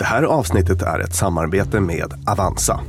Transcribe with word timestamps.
Det 0.00 0.06
här 0.06 0.22
avsnittet 0.22 0.82
är 0.82 0.98
ett 0.98 1.14
samarbete 1.14 1.80
med 1.80 2.24
Avanza. 2.26 2.80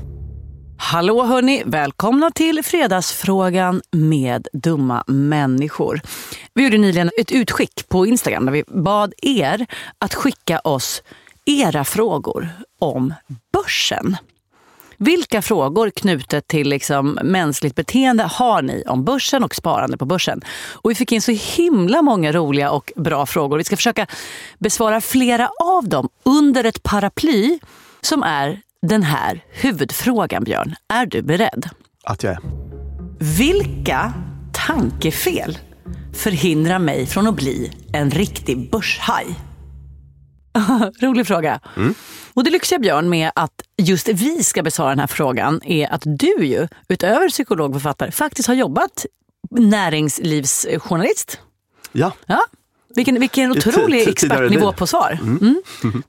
Hallå 0.78 1.24
hörni, 1.24 1.64
välkomna 1.66 2.32
till 2.32 2.64
Fredagsfrågan 2.64 3.82
med 3.92 4.48
dumma 4.54 5.04
människor. 5.08 6.02
Vi 6.54 6.64
gjorde 6.64 6.78
nyligen 6.78 7.12
ett 7.18 7.32
utskick 7.32 7.90
på 7.90 8.06
Instagram 8.06 8.46
där 8.46 8.52
vi 8.52 8.64
bad 8.68 9.14
er 9.22 9.66
att 10.00 10.14
skicka 10.14 10.60
oss 10.60 11.04
era 11.46 11.84
frågor 11.84 12.50
om 12.80 13.14
börsen. 13.54 14.18
Vilka 15.04 15.42
frågor 15.42 15.90
knutet 15.90 16.48
till 16.48 16.70
liksom 16.70 17.20
mänskligt 17.24 17.76
beteende 17.76 18.24
har 18.24 18.62
ni 18.62 18.84
om 18.88 19.04
börsen 19.06 19.44
och 19.44 19.56
sparande 19.56 19.98
på 19.98 20.06
börsen? 20.06 20.42
Och 20.72 20.92
vi 20.92 20.96
fick 20.96 21.12
in 21.12 21.22
så 21.22 21.32
himla 21.32 22.02
många 22.02 22.32
roliga 22.32 22.72
och 22.72 22.92
bra 22.96 23.26
frågor. 23.26 23.58
Vi 23.58 23.64
ska 23.64 23.76
försöka 23.76 24.08
besvara 24.58 25.02
flera 25.02 25.50
av 25.64 25.90
dem 25.90 26.10
under 26.24 26.64
ett 26.64 26.84
paraply 26.84 27.60
som 28.02 28.24
är 28.24 28.62
den 28.82 29.04
här 29.04 29.44
huvudfrågan, 29.50 30.44
Björn. 30.44 30.76
Är 30.88 31.06
du 31.06 31.22
beredd? 31.22 31.70
Att 32.04 32.24
jag 32.24 32.34
är. 32.34 32.40
Vilka 33.38 34.14
tankefel 34.68 35.58
förhindrar 36.14 36.80
mig 36.80 37.06
från 37.06 37.28
att 37.28 37.36
bli 37.36 37.72
en 37.94 38.12
riktig 38.12 38.72
börshaj? 38.72 39.36
Rolig 41.02 41.28
fråga. 41.28 41.60
Mm. 41.78 41.96
Och 42.34 42.44
det 42.44 42.50
lyxiga 42.50 42.80
Björn 42.80 43.10
med 43.10 43.32
att 43.36 43.62
just 43.78 44.08
vi 44.08 44.44
ska 44.44 44.64
besvara 44.64 44.90
den 44.90 45.00
här 45.00 45.08
frågan 45.08 45.62
är 45.64 45.94
att 45.94 46.02
du 46.06 46.46
ju, 46.46 46.68
utöver 46.88 47.30
psykolog 47.30 47.70
och 47.70 47.82
författare, 47.82 48.12
faktiskt 48.12 48.48
har 48.48 48.56
jobbat 48.56 49.06
näringslivsjournalist. 49.50 51.40
Ja. 51.92 52.12
Ja. 52.26 52.40
Vilken, 52.96 53.20
vilken 53.20 53.52
otrolig 53.52 54.08
expertnivå 54.08 54.74
på 54.74 54.88
svar. 54.88 55.20
Mm. 55.22 55.62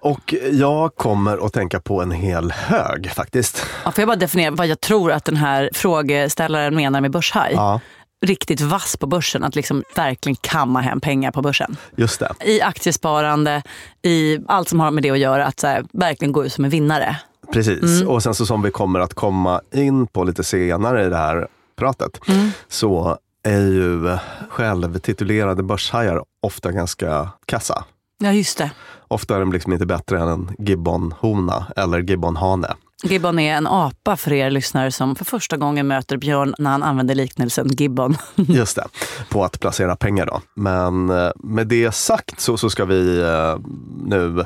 Och 0.00 0.34
jag 0.52 0.94
kommer 0.94 1.46
att 1.46 1.52
tänka 1.52 1.80
på 1.80 2.02
en 2.02 2.10
hel 2.10 2.50
hög 2.50 3.10
faktiskt. 3.10 3.66
Ja, 3.84 3.92
får 3.92 4.02
jag 4.02 4.08
bara 4.08 4.16
definiera 4.16 4.50
vad 4.50 4.66
jag 4.66 4.80
tror 4.80 5.12
att 5.12 5.24
den 5.24 5.36
här 5.36 5.70
frågeställaren 5.74 6.74
menar 6.74 7.00
med 7.00 7.10
börshaj? 7.10 7.52
Ja, 7.54 7.80
Riktigt 8.26 8.60
vass 8.60 8.96
på 8.96 9.06
börsen, 9.06 9.44
att 9.44 9.54
liksom 9.56 9.82
verkligen 9.96 10.36
kamma 10.40 10.80
hem 10.80 11.00
pengar 11.00 11.30
på 11.30 11.42
börsen. 11.42 11.76
just 11.96 12.20
det. 12.20 12.32
I 12.44 12.60
aktiesparande, 12.62 13.62
i 14.02 14.38
allt 14.48 14.68
som 14.68 14.80
har 14.80 14.90
med 14.90 15.02
det 15.02 15.10
att 15.10 15.18
göra, 15.18 15.46
att 15.46 15.60
så 15.60 15.66
här, 15.66 15.84
verkligen 15.92 16.32
gå 16.32 16.44
ut 16.44 16.52
som 16.52 16.64
en 16.64 16.70
vinnare. 16.70 17.16
Precis. 17.52 17.82
Mm. 17.82 18.08
Och 18.08 18.22
sen 18.22 18.34
så 18.34 18.46
som 18.46 18.62
vi 18.62 18.70
kommer 18.70 19.00
att 19.00 19.14
komma 19.14 19.60
in 19.72 20.06
på 20.06 20.24
lite 20.24 20.44
senare 20.44 21.06
i 21.06 21.08
det 21.08 21.16
här 21.16 21.48
pratet, 21.76 22.28
Mm. 22.28 22.50
så 22.68 23.18
är 23.42 23.60
ju 23.60 24.18
självtitulerade 24.50 25.62
börshajar 25.62 26.22
ofta 26.42 26.72
ganska 26.72 27.28
kassa. 27.46 27.84
Ja, 28.18 28.32
just 28.32 28.58
det. 28.58 28.70
Ofta 29.08 29.36
är 29.36 29.40
de 29.40 29.52
liksom 29.52 29.72
inte 29.72 29.86
bättre 29.86 30.20
än 30.20 30.28
en 30.28 30.50
gibbonhona 30.58 31.66
eller 31.76 31.98
gibbonhane. 31.98 32.74
Gibbon 33.02 33.38
är 33.38 33.54
en 33.54 33.66
apa 33.66 34.16
för 34.16 34.32
er 34.32 34.50
lyssnare 34.50 34.92
som 34.92 35.16
för 35.16 35.24
första 35.24 35.56
gången 35.56 35.86
möter 35.86 36.16
Björn 36.16 36.54
när 36.58 36.70
han 36.70 36.82
använder 36.82 37.14
liknelsen 37.14 37.68
gibbon. 37.68 38.16
Just 38.36 38.76
det, 38.76 38.84
på 39.28 39.44
att 39.44 39.60
placera 39.60 39.96
pengar 39.96 40.26
då. 40.26 40.40
Men 40.54 41.10
eh, 41.10 41.30
med 41.36 41.66
det 41.66 41.94
sagt 41.94 42.40
så, 42.40 42.56
så 42.56 42.70
ska 42.70 42.84
vi 42.84 43.20
eh, 43.20 43.56
nu 44.04 44.44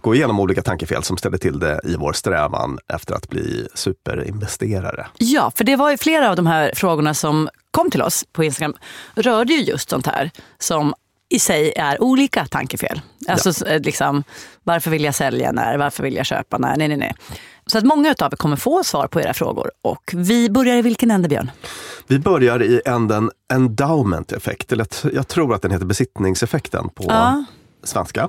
gå 0.00 0.14
igenom 0.14 0.40
olika 0.40 0.62
tankefel 0.62 1.02
som 1.02 1.16
ställer 1.16 1.38
till 1.38 1.58
det 1.58 1.80
i 1.84 1.96
vår 1.96 2.12
strävan 2.12 2.78
efter 2.92 3.14
att 3.14 3.28
bli 3.28 3.68
superinvesterare. 3.74 5.06
Ja, 5.18 5.52
för 5.56 5.64
det 5.64 5.76
var 5.76 5.90
ju 5.90 5.96
flera 5.96 6.30
av 6.30 6.36
de 6.36 6.46
här 6.46 6.72
frågorna 6.74 7.14
som 7.14 7.48
kom 7.70 7.90
till 7.90 8.02
oss 8.02 8.24
på 8.32 8.44
Instagram 8.44 8.74
rörde 9.14 9.52
ju 9.52 9.62
just 9.62 9.90
sånt 9.90 10.06
här 10.06 10.30
som 10.58 10.94
i 11.28 11.38
sig 11.38 11.72
är 11.76 12.02
olika 12.02 12.46
tankefel. 12.46 13.00
Alltså 13.28 13.50
s- 13.50 13.62
eh, 13.62 13.80
liksom, 13.80 14.24
varför 14.62 14.90
vill 14.90 15.04
jag 15.04 15.14
sälja 15.14 15.52
när? 15.52 15.78
Varför 15.78 16.02
vill 16.02 16.14
jag 16.16 16.26
köpa 16.26 16.58
när? 16.58 16.76
Nej, 16.76 16.88
nej, 16.88 16.96
nej. 16.96 17.14
Så 17.66 17.78
att 17.78 17.84
många 17.84 18.14
av 18.20 18.32
er 18.32 18.36
kommer 18.36 18.56
få 18.56 18.84
svar 18.84 19.06
på 19.06 19.20
era 19.20 19.34
frågor. 19.34 19.70
Och 19.82 20.10
vi 20.14 20.50
börjar 20.50 20.76
i 20.76 20.82
vilken 20.82 21.10
ände, 21.10 21.28
Björn? 21.28 21.50
Vi 22.06 22.18
börjar 22.18 22.62
i 22.62 22.80
änden 22.86 23.30
endowment 23.52 24.32
effekt, 24.32 24.72
eller 24.72 24.86
jag 25.14 25.28
tror 25.28 25.54
att 25.54 25.62
den 25.62 25.70
heter 25.70 25.86
besittningseffekten 25.86 26.88
på 26.88 27.04
Ja. 27.08 27.44
svenska. 27.84 28.28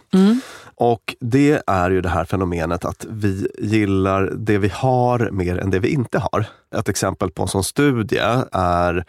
Och 0.76 1.16
det 1.20 1.62
är 1.68 1.92
ju 1.92 2.02
det 2.02 2.10
här 2.10 2.26
fenomenet 2.26 2.86
att 2.86 3.06
vi 3.10 3.48
gillar 3.60 4.32
det 4.38 4.58
vi 4.58 4.68
har 4.74 5.30
mer 5.32 5.58
än 5.58 5.70
det 5.72 5.80
vi 5.80 5.88
inte 5.90 6.20
har. 6.20 6.46
Ett 6.76 6.90
exempel 6.90 7.32
på 7.32 7.42
en 7.42 7.48
sån 7.48 7.64
studie 7.64 8.20
är 8.52 9.06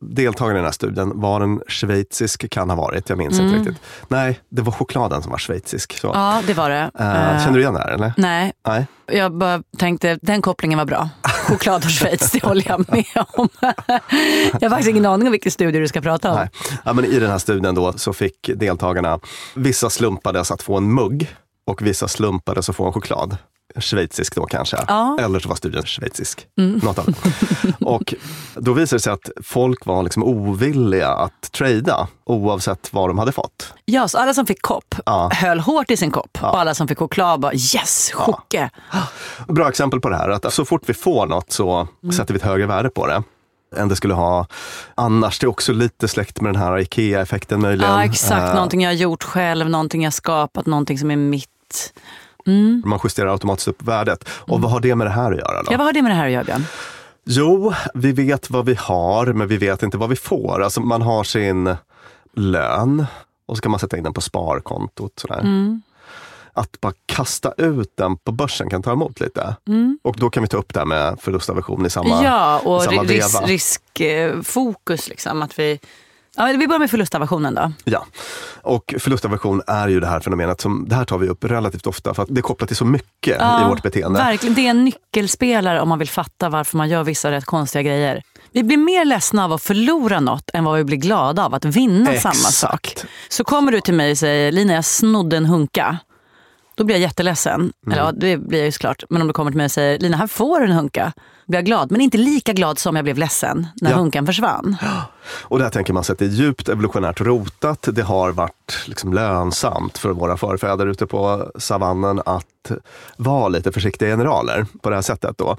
Deltagaren 0.00 0.56
i 0.56 0.58
den 0.58 0.64
här 0.64 0.72
studien 0.72 1.20
var 1.20 1.40
en 1.40 1.60
schweizisk, 1.68 2.50
kan 2.50 2.70
ha 2.70 2.76
varit, 2.76 3.08
jag 3.08 3.18
minns 3.18 3.40
inte 3.40 3.56
riktigt. 3.58 3.76
Nej, 4.08 4.40
det 4.48 4.62
var 4.62 4.72
chokladen 4.72 5.22
som 5.22 5.30
var 5.30 5.38
schweizisk. 5.38 5.98
Så. 5.98 6.10
Ja, 6.14 6.42
det 6.46 6.54
var 6.54 6.70
det. 6.70 6.90
Eh, 6.98 7.44
känner 7.44 7.52
du 7.52 7.60
igen 7.60 7.74
det 7.74 7.80
här 7.80 7.90
eller? 7.90 8.12
Nej, 8.16 8.52
Nej. 8.68 8.86
jag 9.06 9.38
bara 9.38 9.62
tänkte 9.78 10.18
den 10.22 10.42
kopplingen 10.42 10.78
var 10.78 10.86
bra. 10.86 11.08
Choklad 11.48 11.84
och 11.84 11.90
Schweiz, 11.90 12.30
det 12.30 12.44
håller 12.44 12.64
jag 12.68 12.92
med 12.92 13.04
om. 13.32 13.48
Jag 14.60 14.60
har 14.60 14.70
faktiskt 14.70 14.90
ingen 14.90 15.06
aning 15.06 15.28
om 15.28 15.32
vilken 15.32 15.52
studie 15.52 15.78
du 15.78 15.88
ska 15.88 16.00
prata 16.00 16.30
om. 16.30 16.36
Nej. 16.36 16.48
Ja, 16.84 16.92
men 16.92 17.04
I 17.04 17.18
den 17.18 17.30
här 17.30 17.38
studien 17.38 17.74
då 17.74 17.92
så 17.92 18.12
fick 18.12 18.50
deltagarna, 18.54 19.18
vissa 19.54 19.90
slumpades 19.90 20.50
att 20.50 20.62
få 20.62 20.76
en 20.76 20.94
mugg 20.94 21.36
och 21.66 21.82
vissa 21.82 22.08
slumpades 22.08 22.68
att 22.68 22.76
få 22.76 22.86
en 22.86 22.92
choklad. 22.92 23.36
Schweizisk 23.80 24.34
då 24.34 24.46
kanske, 24.46 24.76
Ja. 24.88 25.16
eller 25.20 25.40
så 25.40 25.48
var 25.48 25.56
studien 25.56 25.82
schweizisk. 25.86 26.46
Något 26.56 26.98
av 26.98 27.04
det. 27.06 27.14
Och 27.86 28.14
då 28.54 28.72
visade 28.72 28.96
det 28.96 29.00
sig 29.02 29.12
att 29.12 29.30
folk 29.44 29.86
var 29.86 30.02
liksom 30.02 30.22
ovilliga 30.24 31.08
att 31.08 31.52
trada 31.52 32.08
oavsett 32.24 32.92
vad 32.92 33.10
de 33.10 33.18
hade 33.18 33.32
fått. 33.32 33.74
Ja, 33.84 34.08
så 34.08 34.18
alla 34.18 34.34
som 34.34 34.46
fick 34.46 34.62
kopp 34.62 34.94
Ja. 35.06 35.30
höll 35.32 35.60
hårt 35.60 35.90
i 35.90 35.96
sin 35.96 36.10
kopp 36.10 36.38
och 36.42 36.58
alla 36.60 36.74
som 36.74 36.88
fick 36.88 36.98
choklad 36.98 37.40
bara 37.40 37.52
yes, 37.54 38.10
choke. 38.14 38.70
Bra 39.48 39.68
exempel 39.68 40.00
på 40.00 40.08
det 40.08 40.16
här, 40.16 40.28
att 40.28 40.52
så 40.52 40.64
fort 40.64 40.82
vi 40.86 40.94
får 40.94 41.26
något 41.26 41.52
så 41.52 41.88
sätter 42.16 42.34
vi 42.34 42.38
ett 42.38 42.44
högre 42.46 42.66
värde 42.66 42.90
på 42.90 43.06
det 43.06 43.22
än 43.76 43.88
det 43.88 43.96
skulle 43.96 44.14
ha 44.14 44.46
annars. 44.94 45.38
Det 45.38 45.44
är 45.44 45.48
också 45.48 45.72
lite 45.72 46.08
släkt 46.08 46.40
med 46.40 46.52
den 46.54 46.62
här 46.62 46.78
IKEA-effekten 46.78 47.60
möjligen. 47.60 47.92
Ja, 47.92 48.04
exakt. 48.04 48.42
Eh, 48.48 48.54
Någonting 48.54 48.82
jag 48.82 48.90
har 48.90 48.94
gjort 48.94 49.22
själv, 49.22 49.70
någonting 49.70 50.04
jag 50.04 50.12
skapat, 50.12 50.66
någonting 50.66 50.98
som 50.98 51.10
är 51.10 51.16
mitt. 51.16 51.92
Man 52.84 53.00
justerar 53.04 53.32
automatiskt 53.32 53.68
upp 53.68 53.82
värdet. 53.82 54.28
Och 54.28 54.60
vad 54.60 54.70
har 54.70 54.80
det 54.80 54.94
med 54.94 55.06
det 55.06 55.10
här 55.10 55.32
att 55.32 55.38
göra 55.38 55.62
då? 55.62 55.72
Ja, 55.72 55.76
vad 55.78 55.86
har 55.86 55.92
det 55.92 56.02
med 56.02 56.10
det 56.10 56.16
här 56.16 56.26
att 56.26 56.32
göra, 56.32 56.44
Björn? 56.44 56.64
Jo, 57.24 57.72
vi 57.94 58.12
vet 58.12 58.50
vad 58.50 58.66
vi 58.66 58.74
har, 58.74 59.26
men 59.26 59.48
vi 59.48 59.56
vet 59.56 59.82
inte 59.82 59.96
vad 59.98 60.08
vi 60.08 60.16
får. 60.16 60.62
Alltså 60.62 60.80
man 60.80 61.02
har 61.02 61.24
sin 61.24 61.76
lön 62.36 63.06
och 63.46 63.56
så 63.56 63.60
kan 63.62 63.70
man 63.70 63.80
sätta 63.80 63.96
in 63.96 64.02
den 64.04 64.12
på 64.14 64.20
sparkontot. 64.20 65.12
Sådär. 65.20 65.40
Mm. 65.40 65.82
Att 66.52 66.80
bara 66.80 66.92
kasta 67.06 67.52
ut 67.56 67.92
den 67.96 68.16
på 68.16 68.32
börsen 68.32 68.70
kan 68.70 68.82
ta 68.82 68.92
emot 68.92 69.20
lite. 69.20 69.56
Och 70.02 70.16
då 70.18 70.30
kan 70.30 70.42
vi 70.42 70.48
ta 70.48 70.56
upp 70.56 70.74
det 70.74 70.80
här 70.80 70.86
med 70.86 71.16
förlustaversion 71.20 71.86
i 71.86 71.90
samma, 71.90 72.12
Mm. 72.14 72.24
ja, 72.24 72.58
och 72.58 72.82
samma 72.82 73.02
ris- 73.02 73.34
veva. 73.34 73.46
riskfokus. 73.46 75.08
Liksom, 75.08 75.42
att 75.42 75.58
vi... 75.58 75.78
ja, 76.36 76.44
vi 76.58 76.66
börjar 76.66 76.80
med 76.80 76.90
förlustaversionen 76.90 77.54
då. 77.54 77.72
Ja. 77.84 78.06
Och 78.62 78.94
förlustaversion 78.98 79.62
är 79.66 79.88
ju 79.88 80.00
det 80.00 80.06
här 80.06 80.20
fenomenet 80.20 80.60
som, 80.60 80.88
det 80.88 80.94
här 80.94 81.04
tar 81.04 81.18
vi 81.18 81.28
upp 81.28 81.44
relativt 81.44 81.86
ofta 81.86 82.14
för 82.14 82.22
att 82.22 82.28
det 82.30 82.40
är 82.40 82.42
kopplat 82.42 82.68
till 82.68 82.76
så 82.76 82.84
mycket 82.84 83.40
i 83.40 83.64
vårt 83.68 83.82
beteende. 83.82 84.18
Verkligen, 84.18 84.54
det 84.54 84.66
är 84.66 84.70
en 84.70 84.84
nyckelspelare 84.84 85.80
om 85.80 85.88
man 85.88 85.98
vill 85.98 86.08
fatta 86.08 86.48
varför 86.48 86.76
man 86.76 86.88
gör 86.88 87.04
vissa 87.04 87.30
rätt 87.30 87.44
konstiga 87.44 87.82
grejer. 87.82 88.22
Vi 88.52 88.62
blir 88.62 88.76
mer 88.76 89.04
ledsna 89.04 89.44
av 89.44 89.52
att 89.52 89.62
förlora 89.62 90.20
något 90.20 90.50
än 90.52 90.64
vad 90.64 90.76
vi 90.76 90.84
blir 90.84 90.96
glada 90.96 91.44
av 91.44 91.54
att 91.54 91.64
vinna 91.64 92.06
samma 92.06 92.14
Exakt. 92.14 92.54
sak. 92.54 92.94
Så 93.28 93.44
kommer 93.44 93.72
du 93.72 93.80
till 93.80 93.94
mig 93.94 94.10
och 94.10 94.18
säger 94.18 94.52
Lina, 94.52 94.72
jag 94.72 94.84
snodde 94.84 95.36
en 95.36 95.46
hunka. 95.46 95.98
Då 96.76 96.84
blir 96.84 96.94
jag 96.96 97.02
jätteledsen. 97.02 97.72
Eller 97.86 97.96
ja, 97.96 98.12
det 98.12 98.36
blir 98.36 98.58
jag 98.58 98.66
ju 98.66 98.72
såklart. 98.72 99.04
Men 99.10 99.20
om 99.22 99.28
du 99.28 99.32
kommer 99.34 99.50
till 99.50 99.56
mig 99.56 99.64
och 99.64 99.70
säger 99.70 99.98
Lina, 99.98 100.16
här 100.16 100.26
får 100.26 100.60
du 100.60 100.66
en 100.66 100.72
hunka. 100.72 101.12
Blir 101.46 101.58
jag 101.58 101.64
glad, 101.64 101.90
men 101.92 102.00
inte 102.00 102.18
lika 102.18 102.52
glad 102.52 102.78
som 102.78 102.96
jag 102.96 103.04
blev 103.04 103.18
ledsen 103.18 103.66
när 103.80 103.90
Ja. 103.90 103.96
hunkan 103.96 104.26
försvann. 104.26 104.76
Och 105.42 105.58
det 105.58 105.64
här 105.64 105.70
tänker 105.70 105.92
man 105.92 106.04
sig 106.04 106.12
att 106.12 106.18
det 106.18 106.24
är 106.24 106.28
djupt 106.28 106.68
evolutionärt 106.68 107.20
rotat. 107.20 107.88
Det 107.92 108.02
har 108.02 108.32
varit 108.32 108.78
liksom 108.86 109.12
lönsamt 109.12 109.98
för 109.98 110.10
våra 110.10 110.36
förfäder 110.36 110.86
ute 110.86 111.06
på 111.06 111.50
savannen 111.58 112.22
att 112.26 112.70
vara 113.16 113.48
lite 113.48 113.72
försiktiga 113.72 114.08
generaler 114.08 114.66
på 114.82 114.90
det 114.90 114.96
här 114.96 115.02
sättet. 115.02 115.38
Då. 115.38 115.56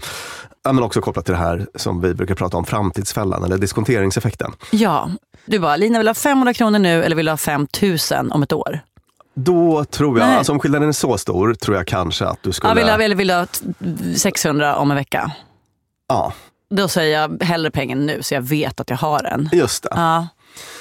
Men 0.65 0.83
också 0.83 1.01
kopplat 1.01 1.25
till 1.25 1.33
det 1.33 1.39
här 1.39 1.67
som 1.75 2.01
vi 2.01 2.13
brukar 2.13 2.35
prata 2.35 2.57
om, 2.57 2.65
framtidsfällan 2.65 3.43
eller 3.43 3.57
diskonteringseffekten. 3.57 4.51
Ja, 4.71 5.09
du 5.45 5.59
bara, 5.59 5.75
Lina 5.75 5.97
vill 5.97 6.07
ha 6.07 6.13
500 6.13 6.53
kronor 6.53 6.79
nu 6.79 7.03
eller 7.03 7.15
vill 7.15 7.27
ha 7.27 7.37
5000 7.37 8.31
om 8.31 8.43
ett 8.43 8.53
år? 8.53 8.79
Då 9.39 9.85
tror 9.85 10.19
jag, 10.19 10.27
Nej. 10.27 10.37
alltså 10.37 10.51
om 10.51 10.59
skillnaden 10.59 10.87
är 10.89 10.93
så 10.93 11.17
stor, 11.17 11.53
tror 11.53 11.77
jag 11.77 11.87
kanske 11.87 12.25
att 12.25 12.43
du 12.43 12.51
skulle... 12.51 12.71
Ja, 12.71 12.75
vill, 12.97 13.03
eller 13.05 13.15
vill 13.15 13.29
ha 13.29 13.45
t- 13.45 13.59
600 14.17 14.75
om 14.75 14.91
en 14.91 14.97
vecka? 14.97 15.31
Ja, 16.07 16.33
Då 16.69 16.87
säger 16.87 17.21
jag 17.21 17.43
hellre 17.43 17.71
pengen 17.71 18.05
nu 18.05 18.23
så 18.23 18.33
jag 18.33 18.41
vet 18.41 18.79
att 18.79 18.89
jag 18.89 18.97
har 18.97 19.23
den. 19.23 19.49
just 19.53 19.83
det. 19.83 19.89
Ja. 19.91 20.27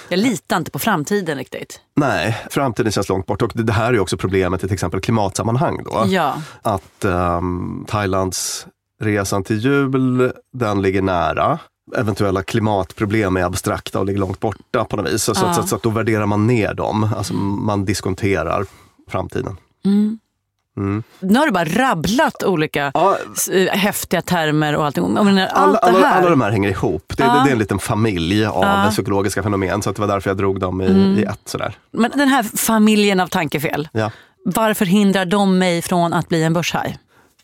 Jag 0.08 0.18
litar 0.18 0.56
inte 0.56 0.70
på 0.70 0.78
framtiden 0.78 1.38
riktigt. 1.38 1.80
Nej, 1.96 2.36
framtiden 2.50 2.92
känns 2.92 3.08
långt 3.08 3.26
bort. 3.26 3.42
Och 3.42 3.50
det 3.54 3.72
här 3.72 3.92
är 3.92 3.98
också 4.00 4.16
problemet 4.16 4.64
i 4.64 4.66
till 4.66 4.74
exempel 4.74 5.00
klimatsammanhang. 5.00 5.84
Då. 5.84 6.04
Ja. 6.06 6.42
Att 6.62 7.04
ehm, 7.04 7.84
Thailands 7.88 8.66
resan 9.02 9.44
till 9.44 9.58
jul, 9.58 10.32
den 10.52 10.82
ligger 10.82 11.02
nära. 11.02 11.58
Eventuella 11.96 12.42
klimatproblem 12.42 13.36
är 13.36 13.42
abstrakta 13.42 13.98
och 14.00 14.06
ligger 14.06 14.20
långt 14.20 14.40
borta 14.40 14.84
på 14.84 14.96
något 14.96 15.12
vis. 15.12 15.22
Så, 15.22 15.34
så, 15.34 15.46
Ja. 15.46 15.54
så, 15.54 15.62
så 15.62 15.76
att 15.76 15.82
då 15.82 15.90
värderar 15.90 16.26
man 16.26 16.46
ner 16.46 16.74
dem. 16.74 17.08
Alltså 17.16 17.34
man 17.34 17.84
diskonterar 17.84 18.66
framtiden. 19.10 19.56
Mm. 19.84 21.02
Nu 21.20 21.38
har 21.38 21.46
du 21.46 21.52
bara 21.52 21.64
rabblat 21.64 22.42
olika 22.42 22.90
Ja, 22.94 23.16
eh, 23.52 23.68
häftiga 23.78 24.22
termer 24.22 24.76
och 24.76 24.84
allting. 24.86 25.12
Menar, 25.14 25.46
alla, 25.46 25.78
allt 25.78 25.94
alla, 25.96 26.06
här. 26.08 26.18
alla 26.20 26.30
de 26.30 26.40
här 26.40 26.50
hänger 26.50 26.70
ihop. 26.70 27.12
Det, 27.16 27.22
Ja. 27.24 27.32
det, 27.34 27.44
det 27.44 27.50
är 27.50 27.52
en 27.52 27.58
liten 27.58 27.78
familj 27.78 28.46
av 28.46 28.64
Ja. 28.64 28.86
psykologiska 28.90 29.42
fenomen. 29.42 29.82
Så 29.82 29.92
det 29.92 29.98
var 29.98 30.06
därför 30.06 30.30
jag 30.30 30.36
drog 30.36 30.60
dem 30.60 30.80
i, 30.80 30.86
Mm. 30.86 31.18
i 31.18 31.22
ett. 31.22 31.40
Sådär. 31.44 31.78
Men 31.90 32.10
den 32.14 32.28
här 32.28 32.42
familjen 32.42 33.20
av 33.20 33.26
tankefel. 33.26 33.88
Ja. 33.92 34.10
Varför 34.44 34.84
hindrar 34.84 35.24
de 35.24 35.58
mig 35.58 35.82
från 35.82 36.12
att 36.12 36.28
bli 36.28 36.42
en 36.42 36.52
börshaj? 36.52 36.98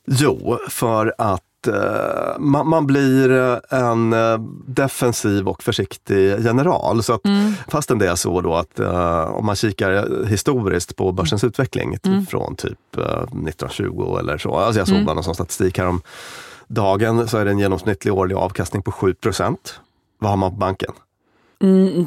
Jo, 0.07 0.59
för 0.69 1.15
att 1.19 1.43
eh, 1.69 2.39
man, 2.39 2.69
man 2.69 2.87
blir 2.87 3.31
eh, 3.31 3.59
en 3.81 4.13
eh, 4.13 4.39
defensiv 4.67 5.49
och 5.49 5.63
försiktig 5.63 6.35
general. 6.45 7.03
Så 7.03 7.13
att, 7.15 7.25
Mm. 7.27 7.53
Fastän 7.69 7.99
det 7.99 8.09
är 8.09 8.15
så 8.15 8.41
då 8.41 8.55
att 8.55 8.79
eh, 8.81 9.25
om 9.35 9.47
man 9.47 9.57
kikar 9.57 10.25
historiskt 10.27 10.97
på 10.97 11.13
börsens 11.13 11.45
utveckling 11.45 11.97
Mm. 12.07 12.27
från 12.27 12.57
typ 12.57 12.79
eh, 12.99 13.03
1920 13.05 14.17
eller 14.21 14.39
så. 14.39 14.55
Alltså 14.57 14.81
jag 14.81 14.89
såg 14.89 14.95
Mm. 14.97 15.07
bara 15.07 15.15
någon 15.15 15.25
sån 15.25 15.35
statistik 15.35 15.79
här 15.79 15.87
om 15.87 16.01
dagen 16.69 17.29
så 17.29 17.39
är 17.39 17.45
det 17.45 17.51
en 17.51 17.59
genomsnittlig 17.59 18.15
årlig 18.15 18.35
avkastning 18.37 18.83
på 18.83 18.91
7% 18.93 19.57
Vad 20.19 20.31
har 20.31 20.37
man 20.37 20.51
på 20.51 20.57
banken? 20.57 20.93
Mm, 21.63 22.07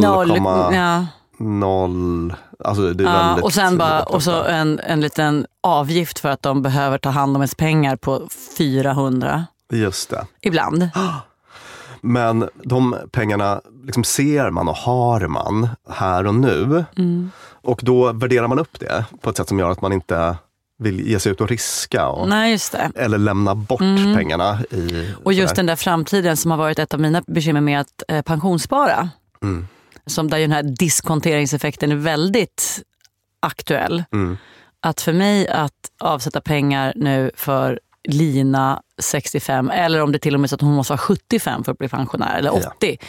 Noll 0.00 0.28
komma- 0.28 0.74
ja. 0.74 1.06
Noll, 1.38 2.34
alltså 2.64 2.92
det 2.92 3.04
är 3.04 3.08
Ja, 3.08 3.22
väldigt 3.26 3.44
och 3.44 3.52
sen 3.52 3.78
bara, 3.78 4.02
och 4.02 4.22
så 4.22 4.42
en, 4.44 4.80
en 4.80 5.00
liten 5.00 5.46
avgift 5.62 6.18
för 6.18 6.28
att 6.28 6.42
de 6.42 6.62
behöver 6.62 6.98
ta 6.98 7.08
hand 7.10 7.36
om 7.36 7.42
ens 7.42 7.54
pengar 7.54 7.96
på 7.96 8.28
400 8.58 9.46
Just 9.72 10.10
det. 10.10 10.26
ibland. 10.40 10.88
Men 12.00 12.48
de 12.62 12.96
pengarna 13.12 13.60
liksom 13.84 14.04
ser 14.04 14.50
man 14.50 14.68
och 14.68 14.76
har 14.76 15.20
man 15.28 15.68
här 15.90 16.26
och 16.26 16.34
nu. 16.34 16.84
Mm. 16.96 17.30
Och 17.62 17.80
då 17.82 18.12
värderar 18.12 18.48
man 18.48 18.58
upp 18.58 18.80
det 18.80 19.04
på 19.20 19.30
ett 19.30 19.36
sätt 19.36 19.48
som 19.48 19.58
gör 19.58 19.70
att 19.70 19.80
man 19.82 19.92
inte 19.92 20.36
vill 20.78 21.00
ge 21.00 21.20
sig 21.20 21.32
ut 21.32 21.40
och 21.40 21.48
riska. 21.48 22.08
Och, 22.08 22.28
Nej. 22.28 22.58
Eller 22.94 23.18
lämna 23.18 23.54
bort 23.54 23.80
Mm. 23.80 24.14
pengarna. 24.16 24.58
I, 24.70 25.14
Och 25.24 25.32
just 25.32 25.54
den 25.56 25.66
där 25.66 25.76
framtiden 25.76 26.36
som 26.36 26.50
har 26.50 26.58
varit 26.58 26.78
ett 26.78 26.94
av 26.94 27.00
mina 27.00 27.22
bekymmer 27.26 27.60
med 27.60 27.80
att 27.80 28.02
eh, 28.08 28.22
pensionsspara. 28.22 29.08
Mm. 29.42 29.68
Som 30.08 30.30
där 30.30 30.38
ju 30.38 30.44
den 30.44 30.52
här 30.52 30.62
diskonteringseffekten 30.62 31.92
är 31.92 31.96
väldigt 31.96 32.82
aktuell. 33.40 34.04
Mm. 34.12 34.36
Att 34.80 35.00
för 35.00 35.12
mig 35.12 35.48
att 35.48 35.90
avsätta 36.00 36.40
pengar 36.40 36.92
nu 36.96 37.30
för 37.34 37.80
Lina 38.04 38.82
65 38.98 39.70
eller 39.70 40.02
om 40.02 40.12
det 40.12 40.18
till 40.18 40.34
och 40.34 40.40
med 40.40 40.46
är 40.46 40.48
så 40.48 40.54
att 40.54 40.60
hon 40.60 40.74
måste 40.74 40.92
vara 40.92 40.98
75 40.98 41.64
för 41.64 41.72
att 41.72 41.78
bli 41.78 41.88
pensionär 41.88 42.38
eller 42.38 42.54
80. 42.54 42.66
Ja. 42.80 43.06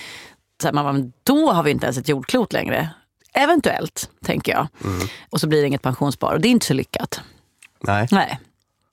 Så 0.62 0.68
här, 0.68 0.74
man 0.74 0.84
bara, 0.86 1.12
då 1.24 1.52
har 1.52 1.64
vi 1.64 1.72
inte 1.72 1.86
ens 1.86 1.98
ett 1.98 2.10
jordklot 2.10 2.54
längre. 2.54 2.90
Eventuellt, 3.34 4.10
tänker 4.26 4.52
jag. 4.52 4.68
Mm. 4.84 5.08
Och 5.30 5.40
så 5.40 5.48
blir 5.48 5.62
det 5.62 5.68
inget 5.68 5.82
pensionsspar 5.82 6.34
och 6.34 6.42
det 6.42 6.48
är 6.48 6.50
inte 6.50 6.66
så 6.66 6.74
lyckat. 6.74 7.22
Nej, 7.82 8.08
Nej. 8.12 8.40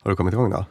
har 0.02 0.10
du 0.10 0.16
kommit 0.16 0.34
igång 0.34 0.50
då? 0.50 0.66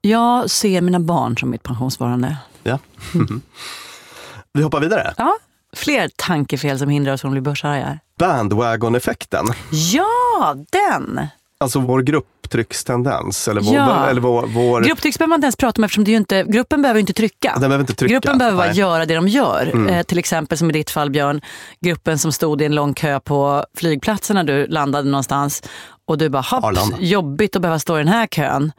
Jag 0.00 0.50
ser 0.50 0.80
mina 0.80 1.00
barn 1.00 1.38
som 1.38 1.50
mitt 1.50 1.62
pensionssparande. 1.62 2.36
Ja. 2.62 2.78
Vi 4.52 4.62
hoppar 4.62 4.80
vidare. 4.80 5.14
Ja, 5.16 5.38
fler 5.76 6.10
tankefel 6.16 6.78
som 6.78 6.88
hindrar 6.88 7.12
oss 7.12 7.20
från 7.20 7.28
att 7.28 7.32
bli 7.34 7.40
börshajar. 7.40 7.98
Bandwagon-effekten. 8.18 9.46
Ja, 9.92 10.56
den! 10.70 11.26
Alltså 11.62 11.78
vår 11.80 12.02
grupptryckstendens. 12.02 13.48
Eller 13.48 13.60
vår, 13.60 13.74
Ja. 13.74 14.06
eller 14.06 14.20
vår, 14.20 14.46
vår, 14.46 14.80
Grupptryck 14.80 15.18
behöver 15.18 15.28
man 15.28 15.36
inte 15.36 15.44
ens 15.44 15.56
prata 15.56 15.80
om 15.80 15.84
eftersom 15.84 16.04
det 16.04 16.12
inte, 16.12 16.44
gruppen 16.48 16.82
behöver 16.82 17.00
inte 17.00 17.12
trycka. 17.12 17.50
den 17.52 17.60
behöver 17.60 17.80
inte 17.80 17.94
trycka. 17.94 18.12
Gruppen 18.12 18.38
behöver 18.38 18.56
bara 18.56 18.66
Nej. 18.66 18.76
göra 18.78 19.06
det 19.06 19.14
de 19.14 19.28
gör. 19.28 19.70
Mm. 19.74 19.86
Eh, 19.88 20.02
till 20.02 20.18
exempel 20.18 20.58
som 20.58 20.70
i 20.70 20.72
ditt 20.72 20.90
fall 20.90 21.10
Björn, 21.10 21.40
gruppen 21.80 22.18
som 22.18 22.32
stod 22.32 22.62
i 22.62 22.64
en 22.64 22.74
lång 22.74 22.94
kö 22.94 23.20
på 23.20 23.64
flygplatsen 23.76 24.34
när 24.36 24.44
du 24.44 24.66
landade 24.66 25.08
någonstans. 25.10 25.62
Och 26.04 26.18
du 26.18 26.28
bara, 26.28 26.42
hopp, 26.42 26.64
Arlanda. 26.64 26.96
jobbigt 27.00 27.56
att 27.56 27.62
behöva 27.62 27.78
stå 27.78 27.96
i 27.96 27.98
den 27.98 28.08
här 28.08 28.26
kön. 28.26 28.72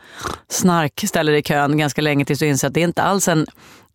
Snark 0.49 1.03
ställer 1.07 1.31
dig 1.31 1.39
i 1.39 1.43
kön 1.43 1.77
ganska 1.77 2.01
länge 2.01 2.25
tills 2.25 2.39
du 2.39 2.47
inser 2.47 2.67
att 2.67 2.73
det 2.73 2.79
är 2.79 2.83
inte 2.87 3.03
alls 3.03 3.27
en 3.27 3.47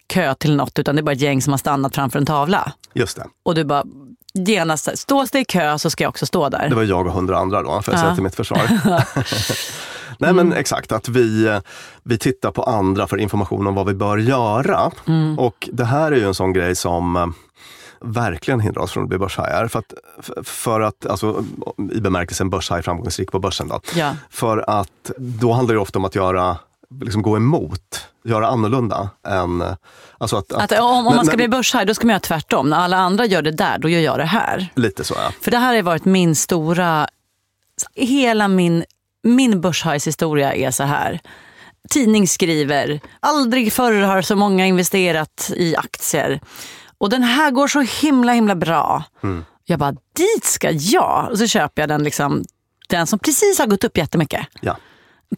kö 0.06 0.35
till 0.35 0.56
något 0.56 0.79
utan 0.79 0.94
det 0.97 1.00
är 1.00 1.03
bara 1.03 1.12
ett 1.12 1.20
gäng 1.20 1.43
som 1.43 1.53
har 1.53 1.58
stannat 1.58 1.94
framför 1.94 2.19
en 2.19 2.26
tavla. 2.26 2.73
Just 2.94 3.17
det. 3.17 3.26
Och 3.43 3.55
du 3.55 3.64
bara, 3.64 3.85
genast, 4.35 4.99
stås 4.99 5.31
det 5.31 5.38
i 5.41 5.44
kö 5.44 5.79
så 5.79 5.91
ska 5.91 6.05
jag 6.05 6.08
också 6.08 6.26
stå 6.26 6.49
där. 6.49 6.69
Det 6.69 6.75
var 6.75 6.82
jag 6.82 7.06
och 7.06 7.12
hundra 7.12 7.38
andra 7.38 7.62
då, 7.62 7.82
får 7.82 7.94
jag 7.94 8.00
Ja. 8.00 8.03
säga 8.05 8.14
till 8.14 8.23
mitt 8.25 8.35
försvar. 8.35 8.69
Nej 10.19 10.32
men 10.32 10.53
exakt, 10.53 10.93
att 10.93 11.08
vi, 11.08 11.58
vi 12.03 12.19
tittar 12.19 12.50
på 12.50 12.62
andra 12.62 13.06
för 13.06 13.17
information 13.17 13.67
om 13.67 13.75
vad 13.75 13.87
vi 13.87 13.94
bör 13.94 14.17
göra. 14.17 14.91
Och 15.38 15.69
det 15.73 15.85
här 15.85 16.12
är 16.12 16.17
ju 16.17 16.26
en 16.26 16.35
sån 16.35 16.52
grej 16.52 16.76
som 16.76 17.17
eh, 17.17 17.26
verkligen 18.00 18.61
hindrar 18.61 18.82
oss 18.82 18.93
från 18.93 19.02
att 19.02 19.09
bli 19.09 19.19
börshajar. 19.19 19.69
För 19.69 19.79
att, 19.79 19.93
för- 20.20 20.43
för 20.43 20.81
att 20.81 21.06
alltså, 21.06 21.44
i 21.93 22.00
bemärkelsen 22.00 22.50
börshaj 22.50 22.82
framgångsrik 22.82 23.32
på 23.32 23.38
börsen. 23.38 23.69
Då. 23.69 23.81
Ja. 23.94 24.12
För 24.31 24.64
att 24.81 25.11
då 25.19 25.52
handlar 25.52 25.75
det 25.75 25.81
ofta 25.81 25.99
om 25.99 26.05
att 26.05 26.14
göra, 26.14 26.56
liksom 27.00 27.23
gå 27.23 27.37
emot, 27.37 28.09
göra 28.26 28.46
annorlunda. 28.49 29.11
Än, 29.28 29.64
alltså 30.19 30.37
att, 30.37 30.52
Att 30.52 30.73
om, 30.73 30.78
om 30.81 31.05
när- 31.05 31.14
man 31.14 31.25
ska 31.26 31.32
när- 31.32 31.37
bli 31.37 31.49
börshaj 31.49 31.87
då 31.87 31.94
ska 31.94 32.06
man 32.06 32.12
göra 32.12 32.20
tvärtom. 32.20 32.70
När 32.70 32.76
alla 32.76 32.96
andra 32.96 33.26
gör 33.26 33.43
det 33.43 33.50
där, 33.50 33.78
då 33.78 33.88
gör 33.88 34.00
jag 34.00 34.19
det 34.19 34.25
här. 34.25 34.69
Lite 34.75 35.05
så 35.05 35.14
ja. 35.19 35.32
För 35.40 35.50
det 35.50 35.58
här 35.58 35.75
har 35.76 35.82
varit 35.82 36.05
min 36.05 36.37
stora... 36.37 37.08
Hela 37.94 38.49
min, 38.49 38.84
min 39.23 39.61
börshajshistoria 39.61 40.55
är 40.55 40.70
så 40.70 40.82
här. 40.84 41.20
Tidning 41.90 42.28
skriver, 42.28 43.00
aldrig 43.20 43.73
förr 43.73 44.00
har 44.02 44.23
så 44.23 44.37
många 44.37 44.67
investerat 44.67 45.50
i 45.56 45.76
aktier. 45.76 46.40
Och 46.99 47.11
den 47.11 47.23
här 47.23 47.50
går 47.50 47.69
så 47.69 47.81
himla 47.81 48.32
himla 48.32 48.55
bra. 48.55 49.05
Jag 49.64 49.78
bara, 49.78 49.93
dit 50.17 50.44
ska 50.44 50.70
jag! 50.70 51.28
Och 51.31 51.38
så 51.38 51.46
köper 51.46 51.82
jag 51.82 51.88
den, 51.88 52.02
liksom, 52.05 52.44
den 52.88 53.06
som 53.06 53.19
precis 53.19 53.58
har 53.58 53.67
gått 53.67 53.84
upp 53.84 53.96
jättemycket. 53.96 54.46
ja. 54.61 54.76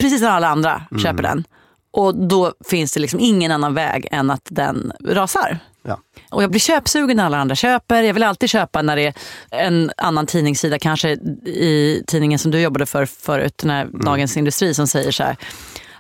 Precis 0.01 0.23
när 0.23 0.31
alla 0.31 0.49
andra 0.49 0.83
köper 1.03 1.23
den. 1.23 1.45
Och 1.91 2.15
då 2.29 2.53
finns 2.69 2.93
det 2.93 3.01
liksom 3.01 3.21
ingen 3.21 3.53
annan 3.53 3.75
väg 3.75 4.09
än 4.11 4.31
att 4.31 4.43
den 4.51 4.93
rasar. 5.05 5.59
ja. 5.83 5.99
Och 6.31 6.43
jag 6.43 6.51
blir 6.51 6.61
köpsugen 6.61 7.17
när 7.17 7.25
alla 7.25 7.39
andra 7.39 7.55
köper. 7.55 8.03
Jag 8.03 8.15
vill 8.15 8.23
alltid 8.23 8.51
köpa 8.51 8.83
när 8.83 8.97
det 8.97 9.07
är 9.07 9.15
en 9.51 9.91
annan 9.97 10.27
tidningssida, 10.27 10.79
kanske 10.79 11.11
i 11.47 12.03
tidningen 12.07 12.39
som 12.39 12.51
du 12.51 12.61
jobbade 12.61 12.87
för 12.87 13.07
förut, 13.07 13.59
den 13.59 13.71
här 13.71 13.89
Dagens 14.05 14.37
Industri 14.37 14.75
som 14.75 14.87
säger 14.87 15.11
så 15.11 15.23
här. 15.23 15.37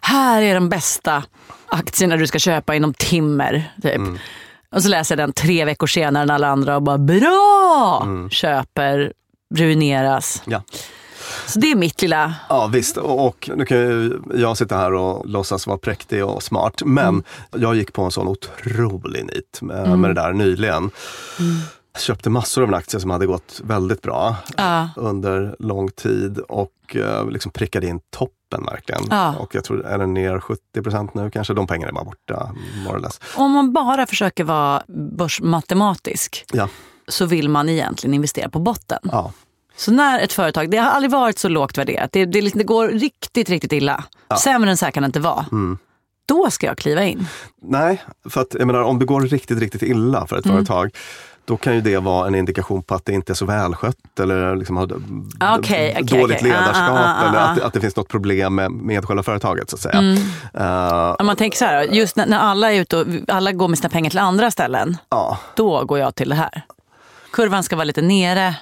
Här 0.00 0.42
är 0.42 0.54
de 0.54 0.68
bästa 0.68 1.24
aktierna 1.68 2.16
du 2.16 2.26
ska 2.26 2.38
köpa 2.38 2.74
inom 2.74 2.94
timmer. 2.94 3.72
Typ. 3.82 4.00
Och 4.74 4.82
så 4.82 4.88
läser 4.88 5.16
jag 5.16 5.28
den 5.28 5.32
tre 5.32 5.64
veckor 5.64 5.86
senare 5.86 6.22
än 6.22 6.30
alla 6.30 6.48
andra 6.48 6.76
och 6.76 6.82
bara 6.82 6.98
bra! 6.98 8.06
Köper, 8.30 9.12
ruineras. 9.54 10.42
ja. 10.46 10.62
Så 11.48 11.58
det 11.58 11.70
är 11.70 11.76
mitt 11.76 12.02
lilla... 12.02 12.34
Ja 12.48 12.66
visst, 12.66 12.96
och, 12.96 13.50
nu 13.56 13.64
kan 13.64 13.78
ju 13.78 14.20
jag 14.34 14.56
sitta 14.56 14.76
här 14.76 14.92
och 14.94 15.26
låtsas 15.28 15.66
vara 15.66 15.78
präktig 15.78 16.24
och 16.24 16.42
smart. 16.42 16.82
Men 16.84 17.22
jag 17.56 17.76
gick 17.76 17.92
på 17.92 18.02
en 18.02 18.10
sån 18.10 18.28
otrolig 18.28 19.24
nit 19.24 19.58
med, 19.62 19.98
med 19.98 20.10
det 20.10 20.14
där 20.14 20.32
nyligen. 20.32 20.90
Köpte 21.98 22.30
massor 22.30 22.62
av 22.62 22.74
aktier 22.74 23.00
som 23.00 23.10
hade 23.10 23.26
gått 23.26 23.60
väldigt 23.64 24.02
bra 24.02 24.36
Ja. 24.56 24.88
under 24.96 25.56
lång 25.58 25.88
tid 25.90 26.38
och 26.38 26.96
eh, 26.96 27.30
liksom 27.30 27.52
prickade 27.52 27.86
in 27.86 28.00
toppen 28.16 28.64
verkligen. 28.64 29.00
Ja. 29.10 29.34
Och 29.36 29.54
jag 29.54 29.64
tror, 29.64 29.86
är 29.86 29.98
den 29.98 30.14
ner 30.14 30.40
70 30.40 30.82
procent 30.82 31.14
nu 31.14 31.30
kanske? 31.30 31.54
De 31.54 31.66
pengarna 31.66 31.88
är 31.88 31.94
bara 31.94 32.04
borta. 32.04 32.52
Om 33.36 33.50
man 33.52 33.72
bara 33.72 34.06
försöker 34.06 34.44
vara 34.44 34.82
börsmatematisk 34.88 36.44
Ja, 36.52 36.68
så 37.08 37.26
vill 37.26 37.48
man 37.48 37.68
egentligen 37.68 38.14
investera 38.14 38.48
på 38.48 38.58
botten. 38.58 38.98
Ja, 39.78 39.82
Så 39.84 39.92
när 39.92 40.18
ett 40.20 40.32
företag, 40.32 40.70
det 40.70 40.76
har 40.76 40.90
aldrig 40.90 41.10
varit 41.10 41.38
så 41.38 41.48
lågt 41.48 41.78
värderat, 41.78 42.12
det, 42.12 42.24
det, 42.24 42.40
det 42.40 42.64
går 42.64 42.88
riktigt, 42.88 43.48
riktigt 43.48 43.72
illa. 43.72 44.04
Sämre 44.42 44.70
än 44.70 44.76
så 44.76 44.84
här 44.84 44.92
kan 44.92 45.02
det 45.02 45.06
inte 45.06 45.20
vara. 45.20 45.46
Mm. 45.52 45.78
Då 46.28 46.50
ska 46.50 46.66
jag 46.66 46.78
kliva 46.78 47.04
in. 47.04 47.26
Nej, 47.62 48.02
för 48.30 48.40
att 48.40 48.54
jag 48.58 48.66
menar 48.66 48.82
om 48.82 48.98
det 48.98 49.04
går 49.04 49.20
riktigt, 49.20 49.58
riktigt 49.58 49.82
illa 49.82 50.26
för 50.26 50.38
ett 50.38 50.44
Mm. 50.44 50.56
företag 50.56 50.90
då 51.44 51.56
kan 51.56 51.74
ju 51.74 51.80
det 51.80 51.98
vara 51.98 52.26
en 52.26 52.34
indikation 52.34 52.82
på 52.82 52.94
att 52.94 53.04
det 53.04 53.12
inte 53.12 53.32
är 53.32 53.34
så 53.34 53.44
välskött 53.46 54.20
eller 54.20 54.56
liksom 54.56 54.76
har 54.76 54.90
Ah, 55.40 55.58
okej, 55.58 55.96
okej, 56.02 56.18
dåligt 56.20 56.36
okej. 56.40 56.52
Ah, 56.52 56.60
ledarskap 56.60 56.90
ah, 56.98 57.14
ah, 57.24 57.28
eller 57.28 57.38
ah. 57.38 57.42
att, 57.42 57.56
det- 57.56 57.64
att 57.66 57.72
det 57.72 57.80
finns 57.80 57.96
något 57.96 58.08
problem 58.08 58.54
med, 58.54 58.70
med 58.72 59.04
själva 59.04 59.22
företaget. 59.22 59.70
så 59.70 59.76
att 59.76 59.80
säga. 59.82 59.98
Mm. 59.98 60.16
Eh, 60.54 61.14
Om 61.18 61.26
man 61.26 61.36
tänker 61.36 61.58
så 61.58 61.64
här, 61.64 61.82
just 61.82 62.16
när, 62.16 62.26
när 62.26 62.38
alla 62.38 62.72
är 62.72 62.80
ute 62.80 62.96
och 62.96 63.06
alla 63.28 63.52
går 63.52 63.68
med 63.68 63.78
sina 63.78 63.88
pengar 63.88 64.10
till 64.10 64.18
andra 64.18 64.50
ställen, 64.50 64.96
ja. 65.08 65.38
då 65.54 65.84
går 65.84 65.98
jag 65.98 66.14
till 66.14 66.28
det 66.28 66.34
här. 66.34 66.62
Kurvan 67.32 67.62
ska 67.62 67.76
vara 67.76 67.84
lite 67.84 68.02
nere. 68.02 68.54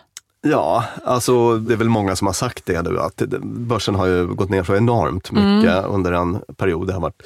Ja, 0.50 0.84
alltså 1.04 1.56
det 1.58 1.72
är 1.74 1.76
väl 1.76 1.88
många 1.88 2.16
som 2.16 2.26
har 2.26 2.34
sagt 2.34 2.66
det 2.66 2.82
nu 2.82 2.98
att 3.00 3.16
börsen 3.42 3.94
har 3.94 4.06
ju 4.06 4.26
gått 4.26 4.50
ner 4.50 4.64
så 4.64 4.74
enormt 4.76 5.32
mycket 5.32 5.78
Mm. 5.78 5.90
under 5.94 6.12
en 6.12 6.38
period. 6.56 6.86
Det 6.86 6.92
har 6.92 7.00
varit 7.00 7.22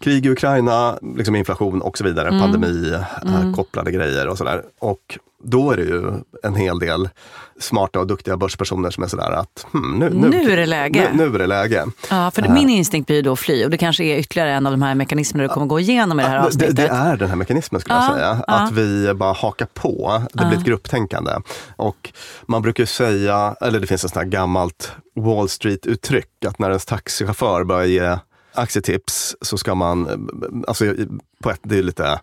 krig 0.00 0.26
i 0.26 0.30
Ukraina, 0.30 0.98
liksom 1.16 1.36
inflation 1.36 1.82
och 1.82 1.98
så 1.98 2.04
vidare, 2.04 2.28
pandemi, 2.40 2.92
eh, 3.26 3.54
kopplade 3.56 3.92
grejer 3.92 4.28
och 4.28 4.38
sådär. 4.38 4.62
Och 4.78 5.18
då 5.44 5.70
är 5.70 5.76
det 5.76 5.82
ju 5.82 6.12
en 6.42 6.54
hel 6.54 6.78
del 6.78 7.08
smarta 7.60 8.00
och 8.00 8.06
duktiga 8.06 8.36
börspersoner 8.36 8.90
som 8.90 9.02
är 9.04 9.08
sådär 9.08 9.30
att 9.30 9.66
hmm, 9.72 9.98
nu, 9.98 10.10
nu, 10.10 10.28
Nu 10.28 10.52
är 10.52 10.56
det 10.56 10.66
läge. 10.66 11.10
Nu, 11.14 11.28
nu 11.28 11.34
är 11.34 11.38
det 11.38 11.46
läge. 11.46 11.86
Ja, 12.10 12.30
för 12.30 12.48
min 12.48 12.68
instinkt 12.70 13.06
blir 13.06 13.16
ju 13.16 13.22
då 13.22 13.32
att 13.32 13.38
fly 13.38 13.64
och 13.64 13.70
det 13.70 13.76
kanske 13.78 14.04
är 14.04 14.18
ytterligare 14.18 14.52
en 14.52 14.66
av 14.66 14.72
de 14.72 14.82
här 14.82 14.94
mekanismerna 14.94 15.48
du 15.48 15.54
kommer 15.54 15.66
gå 15.66 15.80
igenom 15.80 16.20
i 16.20 16.22
det 16.22 16.28
här 16.28 16.38
Det, 16.40 16.44
avsnittet. 16.46 16.76
det 16.76 16.86
är 16.88 17.16
den 17.16 17.28
här 17.28 17.36
mekanismen 17.36 17.80
skulle 17.80 17.94
Ja, 17.96 18.04
jag 18.08 18.14
säga. 18.16 18.44
ja. 18.46 18.54
Att 18.54 18.72
vi 18.72 19.14
bara 19.14 19.32
hakar 19.32 19.66
på. 19.74 20.22
Det 20.32 20.46
blir 20.46 20.58
ett 20.58 20.64
grupptänkande. 20.64 21.32
Och 21.76 22.12
man 22.46 22.62
brukar 22.62 22.82
ju 22.82 22.86
säga, 22.86 23.56
eller 23.60 23.80
det 23.80 23.86
finns 23.86 24.04
ett 24.04 24.10
sånt 24.10 24.24
här 24.24 24.30
gammalt 24.30 24.92
Wall 25.16 25.48
Street-uttryck, 25.48 26.44
att 26.46 26.58
när 26.58 26.68
ens 26.68 26.86
taxichaufför 26.86 27.64
börjar 27.64 27.84
ge 27.86 28.18
aktietips 28.54 29.36
så 29.42 29.58
ska 29.58 29.74
man, 29.74 30.28
alltså 30.68 30.84
på 31.42 31.50
ett, 31.50 31.60
det 31.62 31.78
är 31.78 31.82
lite 31.82 32.20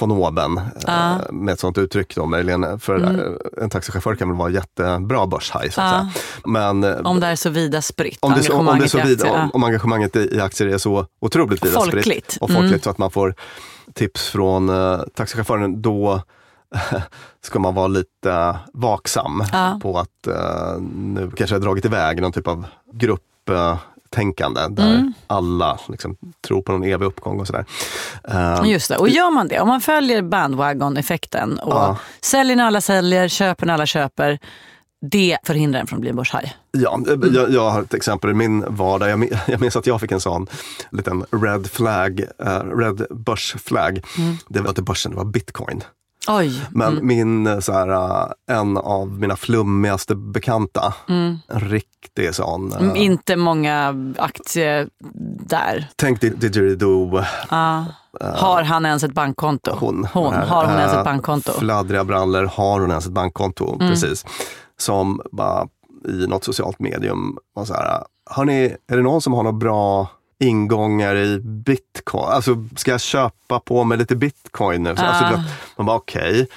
von 0.00 0.10
oben 0.10 0.60
Ja. 0.86 1.10
eh, 1.12 1.32
med 1.32 1.52
ett 1.52 1.60
sånt 1.60 1.78
uttryck 1.78 2.14
då 2.16 2.26
möjligen. 2.26 2.78
För 2.80 3.02
eh, 3.02 3.62
en 3.62 3.70
taxichaufför 3.70 4.14
kan 4.14 4.28
väl 4.28 4.36
vara 4.38 4.50
jättebra 4.50 5.26
börshaj 5.26 5.68
så 5.68 5.72
säga. 5.74 6.10
Men 6.44 6.84
eh, 6.84 6.96
Om 7.04 7.20
det 7.20 7.26
är 7.26 7.36
så 7.36 7.50
vida 7.50 7.82
spritt, 7.82 8.18
om 8.20 8.32
det, 8.32 8.50
om, 8.50 8.78
det 8.78 8.88
så 8.88 8.98
vid, 9.02 9.20
aktier, 9.22 9.42
om, 9.42 9.50
om 9.54 9.64
engagemanget 9.64 10.16
i, 10.16 10.40
aktier 10.40 10.68
är 10.68 10.78
så 10.78 11.06
otroligt 11.20 11.64
vida 11.64 11.74
Folkligt. 11.74 12.04
spritt 12.04 12.36
och 12.40 12.50
folkligt 12.50 12.84
så 12.84 12.90
att 12.90 12.98
man 12.98 13.10
får 13.10 13.34
tips 13.94 14.28
från 14.28 14.68
uh, 14.70 15.00
taxichauffören, 15.14 15.82
då 15.82 16.22
ska 17.44 17.58
man 17.58 17.74
vara 17.74 17.86
lite 17.88 18.58
vaksam 18.72 19.44
Ja. 19.52 19.78
på 19.82 19.98
att 19.98 20.26
eh, 20.26 20.80
nu 20.94 21.30
kanske 21.36 21.54
jag 21.54 21.62
dragit 21.62 21.84
iväg 21.84 22.20
någon 22.22 22.32
typ 22.32 22.48
av 22.48 22.66
grupptänkande 24.14 24.60
där 24.68 24.94
Mm. 24.94 25.12
alla 25.26 25.78
liksom, 25.88 26.16
tror 26.46 26.62
på 26.62 26.72
någon 26.72 26.84
evig 26.84 27.06
uppgång 27.06 27.40
och 27.40 27.46
sådär. 27.46 27.64
Ja. 28.28 28.66
Just 28.66 28.88
det. 28.88 28.96
Och 28.96 29.08
gör 29.08 29.30
man 29.30 29.48
det, 29.48 29.60
om 29.60 29.68
man 29.68 29.80
följer 29.80 30.22
bandwagon-effekten 30.22 31.58
och 31.58 31.72
Ja. 31.74 31.96
säljer 32.20 32.56
när 32.56 32.64
alla 32.64 32.80
säljer, 32.80 33.28
köper 33.28 33.66
när 33.66 33.74
alla 33.74 33.86
köper, 33.86 34.38
det 35.10 35.38
förhindrar 35.44 35.80
en 35.80 35.86
från 35.86 35.96
att 35.96 36.00
bli 36.00 36.10
en 36.10 36.16
börshaj. 36.16 36.56
Ja, 36.72 37.00
jag, 37.34 37.50
jag 37.50 37.70
har 37.70 37.82
ett 37.82 37.94
exempel 37.94 38.30
i 38.30 38.34
min 38.34 38.64
vardag. 38.68 39.10
Jag, 39.10 39.28
jag 39.46 39.60
minns 39.60 39.76
att 39.76 39.86
jag 39.86 40.00
fick 40.00 40.12
en 40.12 40.20
sån 40.20 40.46
liten 40.90 41.24
red 41.30 41.66
flag, 41.70 42.20
eh, 42.38 42.60
red 42.78 43.06
börsflag. 43.10 44.00
Det 44.48 44.60
var 44.60 44.68
inte 44.68 44.82
börsen, 44.82 45.10
det 45.12 45.16
var 45.18 45.24
bitcoin. 45.24 45.82
Oj. 46.28 46.62
Men 46.70 47.06
min, 47.06 47.46
eh, 47.46 47.58
så 47.58 47.72
här, 47.72 47.88
eh, 47.88 48.56
en 48.58 48.76
av 48.76 49.08
mina 49.20 49.36
flummigaste 49.36 50.14
bekanta, 50.14 50.94
en 51.08 51.40
riktig 51.48 52.34
sån. 52.34 52.72
eh, 52.72 52.78
Mm, 52.80 52.96
Inte 52.96 53.36
många 53.36 53.94
aktier 54.18 54.88
där. 55.48 55.88
Tänk 55.96 56.20
di- 56.20 56.28
didgeridoo, 56.30 57.22
Ja. 57.50 57.84
Har 58.20 58.62
han 58.62 58.86
ens 58.86 59.04
ett 59.04 59.12
bankkonto? 59.14 59.76
hon. 59.80 60.06
hon. 60.12 60.34
eh, 60.34 60.40
Har 60.48 60.64
hon 60.64 60.74
ens 60.74 60.92
eh, 60.92 60.98
ett 60.98 61.04
bankkonto? 61.04 61.52
Fladdriga 61.52 62.04
brallor, 62.04 62.44
har 62.44 62.80
hon 62.80 62.90
ens 62.90 63.06
ett 63.06 63.12
bankkonto? 63.12 63.74
Mm. 63.74 63.88
Precis. 63.88 64.24
Som 64.78 65.20
bara 65.32 65.66
i 66.08 66.26
något 66.26 66.44
socialt 66.44 66.78
medium 66.78 67.36
var 67.54 67.64
så 67.64 67.74
här, 67.74 68.04
hörni, 68.30 68.76
är 68.92 68.96
det 68.96 69.02
någon 69.02 69.20
som 69.20 69.32
har 69.32 69.42
några 69.42 69.58
bra 69.58 70.08
ingångar 70.44 71.16
i 71.16 71.38
bitcoin? 71.40 72.24
Alltså, 72.24 72.64
ska 72.76 72.90
jag 72.90 73.00
köpa 73.00 73.60
på 73.60 73.84
mig 73.84 73.98
lite 73.98 74.16
bitcoin 74.16 74.82
nu? 74.82 74.96
Så, 74.96 75.02
alltså, 75.02 75.24
Ah. 75.24 75.30
vet, 75.30 75.40
man 75.76 75.86
bara 75.86 75.96
okej, 75.96 76.48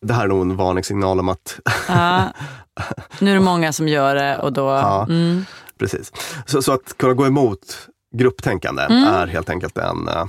det 0.00 0.14
här 0.14 0.24
är 0.24 0.28
nog 0.28 0.40
en 0.42 0.56
varningssignal 0.56 1.20
om 1.20 1.28
att 1.28 1.58
Ja. 1.88 2.22
Nu 3.18 3.30
är 3.30 3.34
det 3.34 3.40
många 3.40 3.72
som 3.72 3.88
gör 3.88 4.14
det 4.14 4.38
och 4.38 4.52
då... 4.52 4.60
Ja. 4.66 5.02
Mm. 5.08 5.44
Precis. 5.78 6.12
Så, 6.46 6.62
så 6.62 6.72
att 6.72 6.96
kunna 6.98 7.14
gå 7.14 7.26
emot 7.26 7.88
grupptänkande 8.16 8.82
Mm. 8.82 9.04
är 9.04 9.26
helt 9.26 9.50
enkelt 9.50 9.78
en 9.78 10.08
eh, 10.08 10.24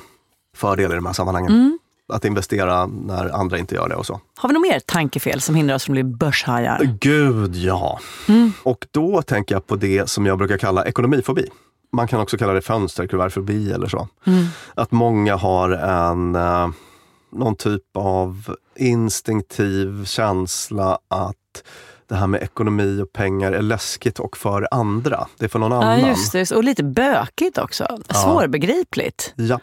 fördel 0.56 0.92
i 0.92 0.96
de 0.96 1.06
här 1.06 1.14
sammanhangen. 1.14 1.52
Mm. 1.52 1.80
Att 2.14 2.26
investera 2.26 2.86
när 2.86 3.30
andra 3.30 3.58
inte 3.58 3.76
gör 3.76 3.90
det 3.90 3.96
och 3.96 4.06
så. 4.06 4.20
Har 4.38 4.50
vi 4.50 4.54
något 4.54 4.62
mer 4.62 4.80
tankefel 4.80 5.42
som 5.42 5.56
hindrar 5.56 5.76
oss 5.76 5.84
från 5.84 5.94
att 5.98 6.06
bli 6.06 6.18
börshajar? 6.18 6.98
Gud 7.02 7.56
ja. 7.56 8.00
Mm. 8.30 8.54
Och 8.64 8.86
då 8.92 9.22
tänker 9.22 9.56
jag 9.56 9.68
på 9.68 9.76
det 9.76 10.10
som 10.10 10.26
jag 10.26 10.38
brukar 10.38 10.58
kalla 10.58 10.86
ekonomifobi. 10.86 11.46
Man 11.92 12.08
kan 12.08 12.20
också 12.22 12.38
kalla 12.38 12.54
det 12.54 12.62
fönsterkuvertfobi 12.62 13.72
eller 13.72 13.88
så. 13.88 14.08
Mm. 14.26 14.46
Att 14.76 14.92
många 14.92 15.36
har 15.36 15.70
en 15.70 16.36
eh, 16.36 16.68
någon 17.32 17.56
typ 17.56 17.84
av 17.98 18.56
instinktiv 18.76 20.06
känsla 20.06 21.00
att 21.08 21.36
det 22.08 22.16
här 22.16 22.28
med 22.28 22.42
ekonomi 22.44 23.02
och 23.02 23.14
pengar 23.14 23.52
är 23.52 23.62
läskigt 23.62 24.20
och 24.20 24.38
för 24.38 24.68
andra. 24.72 25.28
Det 25.38 25.46
är 25.46 25.50
för 25.50 25.60
någon 25.60 25.72
Ja, 25.72 25.78
annan. 25.84 26.08
just 26.10 26.32
det. 26.32 26.52
Och 26.52 26.64
lite 26.64 26.84
bökigt 26.84 27.58
också. 27.58 27.98
Svårbegripligt. 28.10 29.34
Japp. 29.38 29.62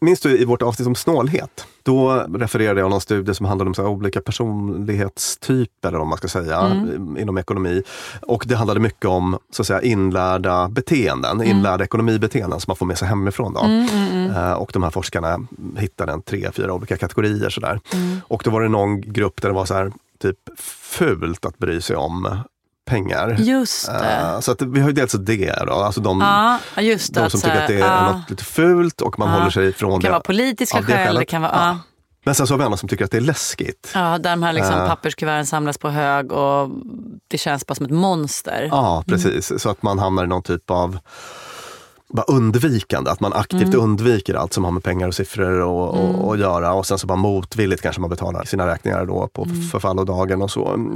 Minns 0.00 0.20
du 0.20 0.38
i 0.38 0.44
vårt 0.44 0.62
avsnitt 0.62 0.88
om 0.88 0.94
snålhet? 0.94 1.66
Då 1.82 2.12
refererade 2.34 2.80
jag 2.80 2.90
någon 2.90 3.00
studie 3.00 3.34
som 3.34 3.46
handlade 3.46 3.68
om 3.68 3.74
så 3.74 3.86
olika 3.86 4.20
personlighetstyper, 4.20 5.88
eller 5.88 5.98
vad 5.98 6.06
man 6.06 6.18
ska 6.18 6.28
säga, 6.28 6.58
Mm. 6.60 7.16
inom 7.18 7.38
ekonomi. 7.38 7.82
Och 8.22 8.44
det 8.46 8.56
handlade 8.56 8.80
mycket 8.80 9.04
om 9.04 9.38
så 9.50 9.62
att 9.62 9.66
säga, 9.66 9.82
inlärda 9.82 10.68
beteenden, 10.68 11.42
inlärda 11.42 11.84
ekonomibeteenden 11.84 12.60
som 12.60 12.70
man 12.70 12.76
får 12.76 12.86
med 12.86 12.98
sig 12.98 13.08
hemifrån. 13.08 13.54
Då. 13.54 13.60
Mm, 13.60 14.30
Eh, 14.30 14.52
Och 14.52 14.70
de 14.72 14.82
här 14.82 14.90
forskarna 14.90 15.38
hittade 15.76 16.12
en 16.12 16.22
tre, 16.22 16.50
fyra 16.52 16.72
olika 16.74 16.96
kategorier. 16.96 17.50
Sådär. 17.50 17.80
Mm. 17.92 18.20
Och 18.28 18.42
då 18.44 18.50
var 18.50 18.60
det 18.62 18.68
någon 18.68 19.00
grupp 19.00 19.42
där 19.42 19.48
det 19.48 19.54
var 19.54 19.64
så 19.64 19.74
här, 19.74 19.92
typ 20.22 20.38
fult 20.82 21.46
att 21.46 21.58
bry 21.58 21.80
sig 21.80 21.96
om 21.96 22.38
pengar. 22.86 23.36
Just 23.38 23.86
det. 23.86 24.16
Eh, 24.16 24.40
Så 24.40 24.52
att 24.52 24.62
vi 24.62 24.80
har 24.80 24.88
ju 24.88 24.92
dels 24.94 25.12
det, 25.12 25.64
då, 25.66 25.72
alltså 25.72 26.00
de, 26.00 26.18
det. 26.76 27.12
de 27.12 27.30
som 27.30 27.40
tycker 27.40 27.60
att 27.62 27.68
det 27.68 27.74
är 27.74 27.78
ja. 27.78 28.12
något 28.12 28.30
lite 28.30 28.44
fult 28.44 29.00
och 29.00 29.18
man 29.18 29.28
Ja. 29.30 29.34
håller 29.38 29.50
sig 29.50 29.68
ifrån 29.68 29.90
Det 30.00 30.04
kan 30.04 30.08
det. 30.08 30.10
vara 30.10 30.20
politiska 30.20 30.82
skäl. 30.82 31.14
Det 31.14 31.24
kan 31.24 31.42
vara, 31.42 31.52
ja. 31.54 31.78
Men 32.24 32.34
sen 32.34 32.46
så 32.46 32.54
har 32.54 32.58
vi 32.58 32.64
andra 32.64 32.76
som 32.76 32.88
tycker 32.88 33.04
att 33.04 33.10
det 33.10 33.16
är 33.16 33.20
läskigt. 33.20 33.90
Ja, 33.94 34.18
där 34.18 34.30
de 34.30 34.42
här 34.42 34.52
liksom 34.52 34.74
Eh. 34.74 34.86
papperskuverten 34.88 35.46
samlas 35.46 35.78
på 35.78 35.88
hög 35.88 36.32
och 36.32 36.70
det 37.28 37.38
känns 37.38 37.66
bara 37.66 37.74
som 37.74 37.86
ett 37.86 37.92
monster. 37.92 38.68
Ja, 38.70 39.04
precis. 39.06 39.52
Så 39.62 39.70
att 39.70 39.82
man 39.82 39.98
hamnar 39.98 40.24
i 40.24 40.26
någon 40.26 40.42
typ 40.42 40.70
av 40.70 40.98
bara 42.08 42.22
undvikande, 42.22 43.10
att 43.10 43.20
man 43.20 43.32
aktivt 43.32 43.62
Mm. 43.62 43.80
undviker 43.80 44.34
allt 44.34 44.52
som 44.52 44.64
har 44.64 44.70
med 44.70 44.82
pengar 44.84 45.08
och 45.08 45.14
siffror 45.14 45.60
och, 45.60 45.88
och, 45.94 46.28
och 46.28 46.36
göra 46.36 46.72
och 46.72 46.86
sen 46.86 46.98
så 46.98 47.06
bara 47.06 47.16
motvilligt 47.16 47.82
kanske 47.82 48.00
man 48.00 48.10
betalar 48.10 48.44
sina 48.44 48.66
räkningar 48.66 49.06
då 49.06 49.28
på 49.32 49.44
Mm. 49.44 49.62
förfallodagen 49.62 50.42
och 50.42 50.50
så. 50.50 50.88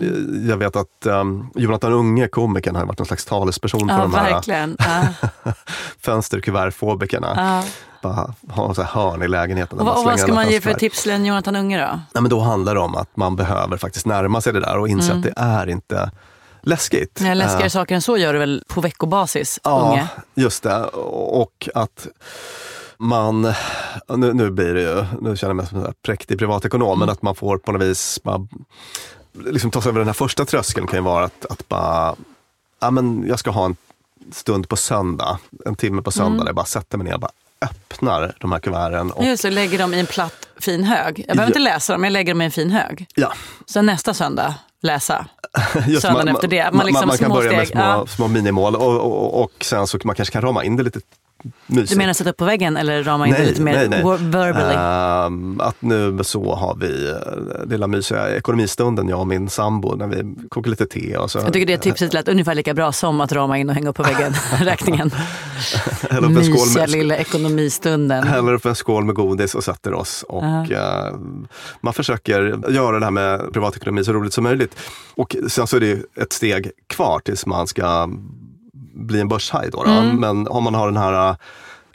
Jag 0.48 0.56
vet 0.56 0.76
att 0.76 1.06
um, 1.06 1.46
Jonathan 1.54 1.92
Unge, 1.92 2.28
komikern, 2.28 2.76
har 2.76 2.84
varit 2.86 2.98
någon 2.98 3.06
slags 3.06 3.24
talesperson 3.24 3.88
för 3.88 3.94
Ja, 3.96 4.02
de 4.02 4.14
här 4.14 4.32
verkligen. 4.32 4.76
Ja. 4.78 5.52
fönsterkuvertfobikerna. 6.00 7.32
Ja. 7.36 7.64
Bara 8.02 8.34
ha 8.48 8.74
så 8.74 8.82
här 8.82 8.88
hörn 9.02 9.22
i 9.22 9.28
lägenheten. 9.28 9.78
Och, 9.78 9.86
vad- 9.86 9.98
och 9.98 10.04
vad 10.04 10.20
ska 10.20 10.34
man 10.34 10.50
ge 10.50 10.60
för 10.60 10.72
tips 10.74 11.02
till 11.02 11.26
Jonathan 11.26 11.56
Unge 11.56 11.78
då? 11.80 11.86
Nej, 12.14 12.22
men 12.22 12.28
då 12.30 12.40
handlar 12.40 12.74
det 12.74 12.80
om 12.80 12.94
att 12.94 13.16
man 13.16 13.36
behöver 13.36 13.76
faktiskt 13.76 14.06
närma 14.06 14.40
sig 14.40 14.52
det 14.52 14.60
där 14.60 14.78
och 14.78 14.88
inse 14.88 15.12
att 15.12 15.22
det 15.22 15.32
är 15.36 15.68
inte 15.68 16.10
läskigt. 16.62 17.20
Ja, 17.24 17.34
läskigare 17.34 17.64
Eh, 17.64 17.68
saker 17.70 17.94
än 17.94 18.02
så 18.02 18.16
gör 18.16 18.32
du 18.32 18.38
väl 18.38 18.62
på 18.68 18.80
veckobasis, 18.80 19.60
Ja, 19.64 19.90
Unge? 19.90 20.08
just 20.34 20.62
det. 20.62 20.84
Och 21.04 21.68
att 21.74 22.06
man, 22.96 23.42
nu, 24.16 24.32
nu 24.32 24.50
blir 24.50 24.74
det 24.74 24.80
ju, 24.80 25.04
nu 25.20 25.36
känner 25.36 25.50
jag 25.50 25.56
mig 25.56 25.66
som 25.66 25.84
en 25.84 25.94
präktig 26.02 26.38
privatekonom, 26.38 26.98
men 26.98 27.08
att 27.10 27.22
man 27.22 27.34
får 27.34 27.58
på 27.58 27.72
något 27.72 27.82
vis 27.82 28.20
bara, 28.22 28.46
liksom 29.46 29.70
ta 29.70 29.82
sig 29.82 29.88
över 29.90 29.98
den 29.98 30.08
här 30.08 30.14
första 30.14 30.44
tröskeln 30.44 30.86
kan 30.86 30.98
ju 30.98 31.02
vara 31.02 31.24
att, 31.24 31.46
att 31.50 31.68
bara, 31.68 32.14
ja 32.80 32.90
men 32.90 33.24
jag 33.28 33.38
ska 33.38 33.50
ha 33.50 33.64
en 33.64 33.76
stund 34.32 34.68
på 34.68 34.76
söndag, 34.76 35.38
en 35.66 35.76
timme 35.76 36.02
på 36.02 36.10
söndag 36.10 36.38
där 36.44 36.48
jag 36.48 36.56
bara 36.56 36.66
sätter 36.66 36.98
mig 36.98 37.04
ner 37.06 37.14
och 37.14 37.20
bara 37.20 37.30
öppnar 37.62 38.34
de 38.40 38.52
här 38.52 38.58
kuverten. 38.58 39.10
Och, 39.12 39.24
Just 39.24 39.42
det, 39.42 39.50
lägger 39.50 39.78
dem 39.78 39.94
i 39.94 40.00
en 40.00 40.06
platt 40.06 40.48
fin 40.60 40.84
hög. 40.84 41.18
Jag 41.28 41.36
behöver 41.36 41.42
Ja. 41.42 41.46
inte 41.46 41.58
läsa 41.58 41.92
dem, 41.92 42.04
jag 42.04 42.12
lägger 42.12 42.32
dem 42.34 42.42
i 42.42 42.44
en 42.44 42.50
fin 42.50 42.70
hög. 42.70 43.06
ja, 43.14 43.32
Sen 43.66 43.86
nästa 43.86 44.14
söndag, 44.14 44.54
läsa. 44.82 45.26
Just, 45.86 46.02
Söndagen 46.02 46.28
efter 46.28 46.48
det. 46.48 46.64
Man 46.64 46.76
Man, 46.76 46.86
liksom 46.86 47.08
man 47.08 47.18
kan 47.18 47.30
börja 47.30 47.52
med 47.52 47.66
steg, 47.66 47.76
små, 47.76 47.82
ja. 47.82 48.06
små 48.06 48.28
minimål 48.28 48.76
och, 48.76 49.00
och, 49.00 49.42
och 49.42 49.52
sen 49.60 49.86
så 49.86 49.98
man 50.04 50.16
kanske 50.16 50.32
kan 50.32 50.42
rama 50.42 50.64
in 50.64 50.76
det 50.76 50.82
lite 50.82 51.00
mysigt. 51.66 51.90
Du 51.90 51.96
menar 51.96 52.12
sätta 52.12 52.30
upp 52.30 52.36
på 52.36 52.44
väggen 52.44 52.76
eller 52.76 53.02
rama 53.04 53.26
in 53.26 53.32
det 53.34 53.44
lite 53.46 53.62
mer 53.62 53.88
wor- 53.88 54.30
verbally? 54.30 54.74
Ehm, 54.76 55.60
att 55.60 55.82
nu 55.82 56.18
så 56.24 56.54
har 56.54 56.76
vi 56.76 57.10
uh, 57.10 57.68
lilla 57.70 57.86
mysiga 57.86 58.36
ekonomistunden, 58.36 59.08
jag 59.08 59.20
och 59.20 59.26
min 59.26 59.48
sambo, 59.48 59.94
när 59.96 60.06
vi 60.06 60.34
kokar 60.48 60.70
lite 60.70 60.86
te. 60.86 61.16
Och 61.16 61.30
så, 61.30 61.38
Jag 61.38 61.52
tycker 61.52 61.66
det 61.66 61.76
tipset 61.78 62.14
lät 62.14 62.28
ungefär 62.28 62.54
lika 62.54 62.74
bra 62.74 62.92
som 62.92 63.20
att 63.20 63.32
rama 63.32 63.58
in 63.58 63.68
och 63.68 63.74
hänga 63.74 63.88
upp 63.90 63.96
på 63.96 64.02
väggen, 64.02 64.32
räkningen. 64.60 65.10
upp 66.10 66.12
en 66.12 66.44
skål 66.44 66.52
Mysiga 66.52 66.80
med, 66.82 66.90
lilla 66.90 67.16
ekonomistunden. 67.16 68.22
häller 68.28 68.52
upp 68.52 68.66
en 68.66 68.74
skål 68.74 69.04
med 69.04 69.14
godis 69.14 69.54
och 69.54 69.64
sätter 69.64 69.94
oss. 69.94 70.24
Och, 70.28 70.72
eh, 70.72 71.14
man 71.80 71.92
försöker 71.94 72.70
göra 72.70 72.98
det 72.98 73.06
här 73.06 73.10
med 73.10 73.52
privatekonomi 73.52 74.04
så 74.04 74.12
roligt 74.12 74.32
som 74.32 74.44
möjligt. 74.44 74.76
Och 75.14 75.36
sen 75.48 75.66
så 75.66 75.76
är 75.76 75.80
det 75.80 75.98
ett 76.22 76.32
steg 76.32 76.70
kvar 76.86 77.20
tills 77.24 77.46
man 77.46 77.66
ska 77.66 78.08
bli 78.92 79.20
en 79.20 79.28
börshaj. 79.28 79.70
Då, 79.72 79.84
då. 79.84 79.90
Mm. 79.90 80.16
Men 80.16 80.48
om 80.48 80.64
man 80.64 80.74
har 80.74 80.86
den 80.86 80.96
här 80.96 81.30
eh, 81.30 81.36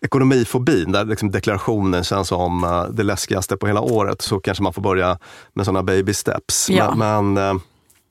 ekonomifobin, 0.01 0.91
där 0.91 1.05
liksom 1.05 1.31
deklarationen 1.31 2.03
känns 2.03 2.27
som 2.27 2.63
eh, 2.63 2.83
det 2.83 3.03
läskigaste 3.03 3.57
på 3.57 3.67
hela 3.67 3.81
året, 3.81 4.21
så 4.21 4.39
kanske 4.39 4.63
man 4.63 4.73
får 4.73 4.81
börja 4.81 5.17
med 5.53 5.65
sådana 5.65 5.83
baby 5.83 6.13
steps. 6.13 6.69
Ja. 6.69 6.95
Men, 6.95 7.33
men 7.33 7.55
eh, 7.55 7.61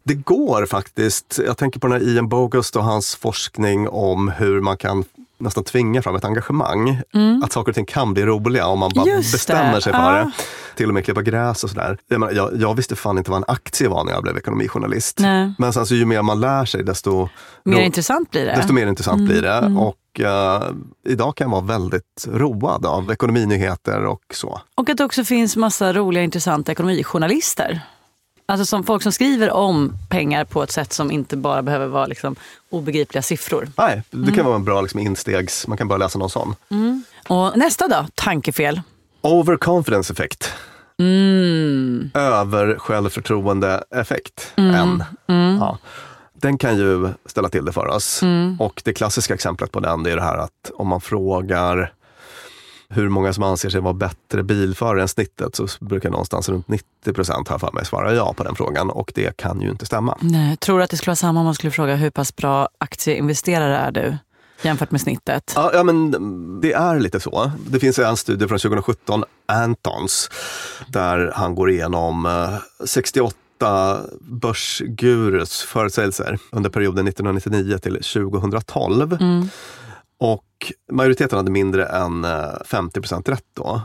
det 0.05 0.15
går 0.15 0.67
faktiskt. 0.67 1.41
Jag 1.47 1.59
tänker 1.59 1.81
på 1.81 1.87
den 1.87 2.01
här 2.01 2.09
Ian 2.09 2.29
Bogost 2.29 2.77
och 2.77 2.85
hans 2.85 3.15
forskning 3.15 3.89
om 3.89 4.29
hur 4.29 4.61
man 4.61 4.77
kan 4.77 5.05
nästan 5.45 5.65
tvingar 5.65 6.03
fram 6.03 6.15
ett 6.17 6.25
engagemang. 6.25 7.01
Att 7.45 7.53
saker 7.53 7.71
och 7.71 7.75
ting 7.75 7.87
kan 7.87 8.15
bli 8.15 8.25
roliga 8.27 8.67
om 8.67 8.79
man 8.79 8.91
bara 8.95 9.03
Mm. 9.05 9.17
Just 9.17 9.33
det, 9.33 9.35
bestämmer 9.37 9.81
sig 9.81 9.93
för 9.93 10.17
ja. 10.17 10.25
det. 10.25 10.33
Till 10.77 10.89
och 10.89 10.95
med 10.95 11.05
klippa 11.05 11.23
gräs 11.23 11.65
och 11.65 11.71
sådär. 11.71 11.99
Jag, 12.09 12.21
menar, 12.21 12.33
jag, 12.33 12.51
jag 12.61 12.75
visste 12.75 12.97
fan 12.97 13.19
inte 13.19 13.31
vad 13.31 13.39
en 13.39 13.45
aktie 13.49 13.89
var 13.89 14.05
när 14.05 14.13
jag 14.13 14.23
blev 14.23 14.37
ekonomijournalist. 14.37 15.19
Nej. 15.21 15.53
Men 15.59 15.73
sen 15.73 15.87
så 15.87 15.95
ju 15.95 16.05
mer 16.05 16.23
man 16.23 16.41
lär 16.41 16.65
sig 16.65 16.85
desto, 16.85 17.29
Mer 17.65 17.77
ro- 17.77 17.81
intressant 17.83 18.31
blir 18.31 18.45
det. 18.47 18.55
desto 18.57 18.73
mer 18.73 18.87
intressant 18.87 19.23
blir 19.23 19.43
det. 19.43 19.59
Och 19.79 20.21
eh, 20.21 20.63
idag 21.09 21.37
kan 21.37 21.45
jag 21.45 21.53
vara 21.53 21.65
väldigt 21.79 22.27
road 22.33 22.87
av 22.87 23.13
ekonominyheter 23.13 24.05
och 24.05 24.23
så. 24.35 24.61
Och 24.75 24.91
att 24.91 24.97
det 24.97 25.05
också 25.05 25.25
finns 25.25 25.57
massa 25.57 25.93
roliga 25.93 26.23
intressanta 26.25 26.73
ekonomijournalister. 26.73 27.81
Alltså 28.47 28.67
som 28.67 28.85
folk 28.85 29.03
som 29.03 29.13
skriver 29.13 29.51
om 29.51 29.93
pengar 30.09 30.45
på 30.45 30.63
ett 30.63 30.71
sätt 30.71 30.93
som 30.93 31.11
inte 31.11 31.37
bara 31.37 31.63
behöver 31.63 31.87
vara 31.87 32.07
liksom 32.07 32.37
obegripliga 32.71 33.23
siffror. 33.23 33.69
Nej, 33.77 34.03
det 34.11 34.17
Mm. 34.17 34.35
kan 34.35 34.45
vara 34.45 34.57
en 34.57 34.65
bra 34.65 34.81
liksom, 34.81 35.01
instegs, 35.01 35.67
man 35.67 35.79
kan 35.79 35.89
börja 35.89 35.99
läsa 35.99 36.19
någon 36.19 36.31
sån. 36.31 36.55
Och 37.29 37.57
nästa 37.59 37.89
då, 37.89 38.07
tankefel. 38.15 38.81
Overconfidence 39.21 40.13
effekt. 40.13 40.53
Mm. 40.99 42.11
Över 42.15 42.79
självförtroende-effekt. 42.79 44.53
En. 44.57 45.05
Ja. 45.61 45.79
Den 46.33 46.59
kan 46.59 46.77
ju 46.79 47.09
ställa 47.27 47.49
till 47.49 47.65
det 47.65 47.73
för 47.73 47.87
oss. 47.87 48.21
Och 48.59 48.83
det 48.85 48.93
klassiska 48.93 49.35
exemplet 49.35 49.73
på 49.73 49.81
den 49.81 50.07
är 50.07 50.17
det 50.17 50.23
här 50.23 50.37
att 50.39 50.71
om 50.75 50.89
man 50.89 51.01
frågar 51.01 51.93
hur 52.89 53.09
många 53.09 53.33
som 53.33 53.43
anser 53.43 53.71
sig 53.71 53.81
vara 53.81 53.95
bättre 53.95 54.43
bilförare 54.43 55.03
än 55.03 55.09
snittet 55.09 55.57
så 55.57 55.67
brukar 55.81 56.11
någonstans 56.11 56.49
runt 56.49 56.69
90 56.69 57.13
procent 57.13 57.49
ha 57.49 57.59
för 57.59 57.73
mig 57.73 57.87
svara 57.87 58.15
ja 58.15 58.33
på 58.33 58.45
den 58.45 58.55
frågan 58.55 58.91
och 58.91 59.13
det 59.15 59.37
kan 59.37 59.61
ju 59.61 59.71
inte 59.71 59.87
stämma. 59.87 60.19
Nej, 60.21 60.57
tror 60.57 60.79
du 60.79 60.85
att 60.85 60.91
det 60.91 60.97
skulle 60.97 61.11
vara 61.11 61.17
samma 61.17 61.41
om 61.41 61.45
man 61.47 61.55
skulle 61.55 61.71
fråga 61.71 61.97
hur 61.97 62.11
pass 62.11 62.37
bra 62.37 62.69
aktieinvesterare 62.79 63.77
är 63.77 63.93
du 63.93 64.17
jämfört 64.63 64.91
med 64.91 65.01
snittet? 65.01 65.53
Ja, 65.57 65.71
ja, 65.75 65.83
men 65.83 66.11
det 66.61 66.73
är 66.73 67.01
lite 67.01 67.21
så. 67.21 67.51
Det 67.67 67.81
finns 67.81 67.99
en 67.99 68.17
studie 68.17 68.49
från 68.49 68.59
2017, 68.59 69.25
Antons, 69.47 70.31
där 70.89 71.33
han 71.35 71.55
går 71.55 71.71
igenom 71.71 72.27
eh, 72.27 72.87
68 72.87 73.37
börsgurus 74.21 75.63
förutsägelser 75.63 76.39
under 76.53 76.71
perioden 76.71 77.09
1999 77.09 77.79
till 77.79 77.95
2012. 77.95 79.19
Och 80.19 80.45
majoriteten 80.93 81.37
hade 81.37 81.51
mindre 81.51 81.87
än 81.87 82.25
eh, 82.25 82.45
50 82.67 83.01
procent 83.01 83.29
rätt 83.29 83.45
då. 83.55 83.83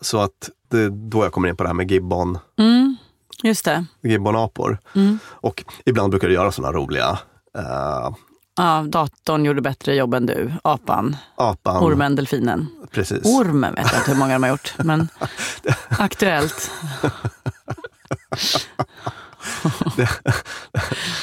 Så 0.00 0.18
att 0.20 0.50
det 0.70 0.78
är 0.80 0.90
då 1.10 1.24
jag 1.24 1.32
kommer 1.32 1.48
in 1.48 1.56
på 1.56 1.62
det 1.62 1.68
här 1.68 1.74
med 1.74 1.90
gibbon, 1.90 2.38
Mm, 2.58 2.96
just 3.42 3.64
det. 3.64 3.84
gibbonapor. 4.02 4.78
Och 5.24 5.64
ibland 5.84 6.10
brukar 6.10 6.28
det 6.28 6.34
göra 6.34 6.52
sådana 6.52 6.72
roliga 6.78 7.18
eh, 7.58 8.10
Ja, 8.58 8.84
datorn 8.88 9.44
gjorde 9.44 9.60
bättre 9.62 9.94
jobb 9.94 10.14
än 10.14 10.26
du. 10.26 10.52
Apan, 10.64 11.16
apan. 11.36 11.82
ormen, 11.84 12.16
delfinen. 12.16 12.66
Precis. 12.90 13.24
Ormen 13.24 13.74
vet 13.74 13.92
jag 13.92 14.00
inte 14.00 14.10
hur 14.10 14.18
många 14.18 14.32
de 14.32 14.42
har 14.42 14.50
gjort, 14.50 14.74
men 14.84 15.08
aktuellt. 15.98 16.70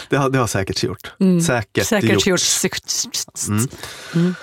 Det 0.10 0.18
har, 0.18 0.30
det 0.30 0.38
har 0.38 0.48
säkert 0.48 0.84
gjort. 0.84 1.14
Säkert, 1.46 1.86
Säkert 1.86 2.28
gjort. 2.28 2.42
Mm. 4.16 4.36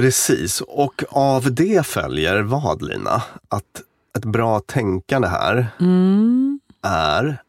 Precis, 0.00 0.60
och 0.60 1.02
av 1.10 1.54
det 1.54 1.86
följer 1.86 2.42
vad 2.42 2.82
Lina? 2.82 3.22
Att 3.48 3.82
ett 4.18 4.24
bra 4.24 4.60
tänkande 4.60 5.28
här 5.28 5.66
Mm. 5.80 6.60
är 6.82 7.42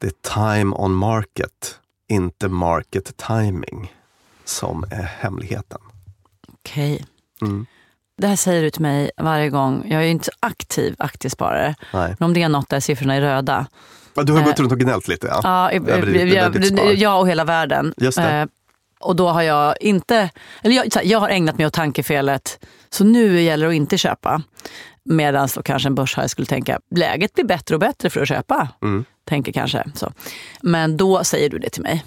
det 0.00 0.22
time 0.22 0.74
on 0.76 0.92
market, 0.94 1.78
inte 2.08 2.48
market 2.48 3.16
timing, 3.16 3.92
som 4.44 4.84
är 4.90 5.02
hemligheten. 5.20 5.78
Okej. 6.52 7.04
Mm. 7.42 7.66
Det 8.18 8.26
här 8.26 8.36
säger 8.36 8.62
du 8.62 8.70
till 8.70 8.82
mig 8.82 9.10
varje 9.16 9.50
gång. 9.50 9.86
Jag 9.90 10.00
är 10.00 10.04
ju 10.04 10.10
inte 10.10 10.30
aktiv 10.40 10.94
aktiesparare. 10.98 11.74
Nej. 11.92 12.16
Men 12.18 12.26
om 12.26 12.34
det 12.34 12.42
är 12.42 12.48
något 12.48 12.68
där 12.68 12.80
siffrorna 12.80 13.14
är 13.14 13.20
röda. 13.20 13.66
Ja, 14.14 14.22
Du 14.22 14.32
har 14.32 14.40
Eh, 14.40 14.46
gått 14.46 14.60
runt 14.60 14.72
och 14.72 14.78
gnällt 14.80 15.08
lite 15.08 15.26
ja. 15.26 15.40
Ja, 15.44 15.70
Över 15.70 15.90
jag, 15.90 15.98
över 16.46 16.62
spar. 16.62 16.84
jag 16.84 17.20
och 17.20 17.28
hela 17.28 17.44
världen. 17.44 17.94
Just 17.96 18.18
det. 18.18 18.30
Eh, 18.32 18.46
Och 19.04 19.16
då 19.16 19.28
har 19.28 19.42
jag 19.42 19.74
inte, 19.80 20.30
eller 20.62 20.76
jag, 20.76 21.04
jag 21.04 21.20
har 21.20 21.28
ägnat 21.28 21.58
mig 21.58 21.66
åt 21.66 21.72
tankefelet, 21.72 22.64
så 22.90 23.04
nu 23.04 23.40
gäller 23.40 23.66
det 23.66 23.72
att 23.72 23.76
inte 23.76 23.98
köpa. 23.98 24.42
Medan 25.04 25.48
då 25.54 25.62
kanske 25.62 25.88
en 25.88 25.94
börshaj 25.94 26.28
skulle 26.28 26.46
tänka, 26.46 26.80
läget 26.90 27.34
blir 27.34 27.44
bättre 27.44 27.74
och 27.74 27.80
bättre 27.80 28.10
för 28.10 28.20
att 28.20 28.28
köpa. 28.28 28.68
Mm. 28.82 29.04
Tänker 29.28 29.52
kanske 29.52 29.84
så. 29.94 30.12
Men 30.62 30.96
då 30.96 31.24
säger 31.24 31.50
du 31.50 31.58
det 31.58 31.70
till 31.70 31.82
mig. 31.82 32.04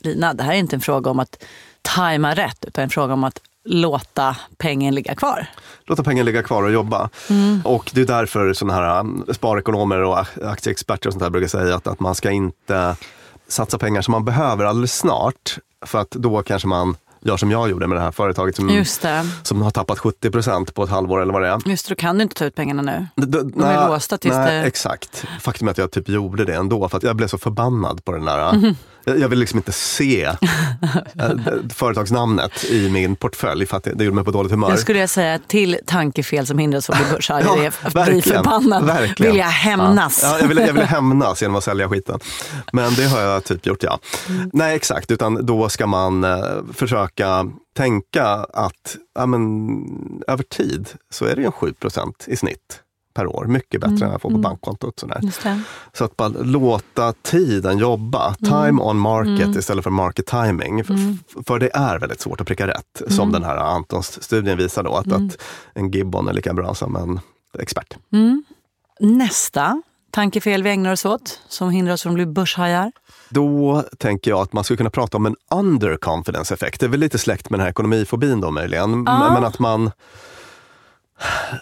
Lina, 0.00 0.34
det 0.34 0.42
här 0.42 0.52
är 0.52 0.56
inte 0.56 0.76
en 0.76 0.80
fråga 0.80 1.10
om 1.10 1.18
att 1.18 1.44
tajma 1.82 2.34
rätt, 2.34 2.64
utan 2.64 2.84
en 2.84 2.90
fråga 2.90 3.12
om 3.14 3.24
att 3.24 3.40
låta 3.64 4.36
pengen 4.58 4.94
ligga 4.94 5.14
kvar. 5.14 5.46
Låta 5.86 6.02
pengar 6.02 6.24
ligga 6.24 6.42
kvar 6.42 6.62
och 6.62 6.72
jobba. 6.72 7.10
Mm. 7.30 7.60
Och 7.64 7.90
det 7.94 8.00
är 8.00 8.06
därför 8.06 8.52
såna 8.52 8.74
här 8.74 9.00
um, 9.00 9.26
sparekonomer 9.32 9.98
och 10.02 10.18
ak- 10.18 10.46
aktieexperter 10.52 11.08
och 11.08 11.12
sånt 11.12 11.22
där 11.22 11.30
brukar 11.30 11.48
säga 11.48 11.74
att, 11.74 11.86
att 11.86 12.00
man 12.00 12.14
ska 12.14 12.30
inte 12.30 12.96
satsa 13.48 13.78
pengar 13.78 14.02
som 14.02 14.12
man 14.12 14.24
behöver 14.24 14.64
alldeles 14.64 14.98
snart. 14.98 15.58
För 15.86 15.98
att 16.00 16.10
då 16.10 16.42
kanske 16.42 16.68
man 16.68 16.96
gör 17.20 17.36
som 17.36 17.50
jag 17.50 17.70
gjorde 17.70 17.86
med 17.86 17.96
det 17.98 18.02
här 18.02 18.10
företaget 18.12 18.56
som, 18.56 18.84
som 19.42 19.62
har 19.62 19.70
tappat 19.70 19.98
70 19.98 20.30
procent 20.30 20.74
på 20.74 20.84
ett 20.84 20.90
halvår 20.90 21.22
eller 21.22 21.32
vad 21.32 21.42
det 21.42 21.48
är. 21.48 21.60
Just 21.66 21.88
det, 21.88 21.94
då 21.94 21.96
kan 22.00 22.16
du 22.16 22.22
inte 22.22 22.34
ta 22.34 22.44
ut 22.44 22.54
pengarna 22.54 22.82
nu. 22.82 23.06
D- 23.16 23.26
d- 23.42 23.50
De 23.56 23.62
är 23.64 23.88
låsta 23.88 24.18
tills 24.18 24.34
nej, 24.34 24.60
det- 24.60 24.66
Exakt. 24.66 25.24
Faktum 25.40 25.68
är 25.68 25.72
att 25.72 25.78
jag 25.78 25.90
typ 25.90 26.08
gjorde 26.08 26.44
det 26.44 26.54
ändå 26.54 26.88
för 26.88 26.96
att 26.96 27.02
jag 27.02 27.16
blev 27.16 27.26
så 27.28 27.38
förbannad 27.38 28.04
på 28.04 28.12
den 28.12 28.24
där. 28.24 28.52
Mhm. 28.52 28.64
Jag, 28.64 28.74
jag 29.04 29.28
vill 29.28 29.38
liksom 29.38 29.58
inte 29.58 29.72
se 29.72 30.24
äh, 30.24 30.36
företagsnamnet 31.74 32.64
i 32.64 32.90
min 32.90 33.16
portfölj 33.16 33.66
för 33.66 33.76
att 33.76 33.84
det, 33.84 34.04
gjorde 34.04 34.14
mig 34.14 34.24
på 34.24 34.30
dåligt 34.30 34.52
humör. 34.52 34.70
Jag 34.70 34.78
skulle 34.78 35.08
säga 35.08 35.38
till 35.38 35.78
tankefel 35.86 36.46
som 36.46 36.58
hindrar 36.58 36.78
oss 36.78 36.86
från 36.86 36.96
att 36.96 37.02
bli 37.02 37.12
börshajar 37.12 37.44
Ja, 37.56 37.62
är 37.62 37.72
att 37.82 38.08
bli 38.08 38.22
förbannad. 38.22 38.86
verkligen. 38.86 39.32
Vill 39.32 39.40
jag 39.40 39.46
hämnas. 39.46 40.20
Ja, 40.22 40.28
ja, 40.28 40.38
jag, 40.40 40.48
ville, 40.48 40.66
jag 40.66 40.72
ville 40.72 40.86
hämnas 40.86 41.42
genom 41.42 41.56
att 41.56 41.64
sälja 41.64 41.88
skiten. 41.88 42.18
Men 42.72 42.94
det 42.94 43.04
har 43.04 43.20
jag 43.20 43.44
typ 43.44 43.66
gjort 43.66 43.82
ja. 43.82 43.98
Mm. 44.28 44.50
Nej 44.52 44.76
exakt, 44.76 45.10
utan 45.10 45.46
då 45.46 45.68
ska 45.68 45.86
man 45.86 46.24
eh, 46.24 46.40
försöka 46.74 47.46
tänka 47.76 48.26
att 48.52 48.96
ja, 49.14 49.26
men, 49.26 49.42
över 50.28 50.42
tid 50.42 50.88
så 51.10 51.24
är 51.24 51.36
det 51.36 51.40
ju 51.40 51.46
en 51.46 51.52
7% 51.52 52.12
i 52.26 52.36
snitt 52.36 52.83
per 53.14 53.26
år. 53.26 53.44
Mycket 53.44 53.80
bättre 53.80 54.06
än 54.06 54.12
jag 54.12 54.22
får 54.22 54.30
på 54.30 54.38
bankkontot. 54.38 54.98
Sådär. 55.00 55.20
Så 55.92 56.04
att 56.04 56.16
bara 56.16 56.28
låta 56.28 57.12
tiden 57.12 57.78
jobba. 57.78 58.34
Time 58.34 58.82
on 58.82 58.98
market 58.98 59.56
istället 59.56 59.84
för 59.84 59.90
market 59.90 60.26
timing. 60.26 60.80
F- 60.80 60.86
f- 60.90 61.42
För 61.46 61.58
det 61.58 61.70
är 61.76 61.98
väldigt 61.98 62.20
svårt 62.20 62.40
att 62.40 62.46
pricka 62.46 62.66
rätt. 62.66 63.02
Som 63.08 63.32
den 63.32 63.42
här 63.44 63.56
Antons 63.56 64.22
studien 64.22 64.58
visar 64.58 64.82
då. 64.82 64.94
Att, 64.96 65.12
att 65.12 65.38
en 65.74 65.90
gibbon 65.90 66.28
är 66.28 66.32
lika 66.32 66.54
bra 66.54 66.74
som 66.74 66.96
en 66.96 67.20
expert. 67.58 67.96
Nästa 69.00 69.82
tankefel 70.10 70.62
vi 70.62 70.70
ägnar 70.70 70.92
oss 70.92 71.04
åt 71.04 71.40
som 71.48 71.70
hindrar 71.70 71.94
oss 71.94 72.02
från 72.02 72.12
att 72.12 72.14
bli 72.14 72.26
börshajar. 72.26 72.92
Då 73.28 73.84
tänker 73.98 74.30
jag 74.30 74.40
att 74.40 74.52
man 74.52 74.64
skulle 74.64 74.76
kunna 74.76 74.90
prata 74.90 75.16
om 75.16 75.26
en 75.26 75.36
underconfidence 75.50 76.54
effekt. 76.54 76.80
Det 76.80 76.86
är 76.86 76.90
väl 76.90 77.00
lite 77.00 77.18
släkt 77.18 77.50
med 77.50 77.58
den 77.58 77.64
här 77.64 77.70
ekonomifobin 77.70 78.40
då 78.40 78.50
möjligen. 78.50 79.04
Ja. 79.06 79.32
Men 79.34 79.44
att 79.44 79.58
man... 79.58 79.90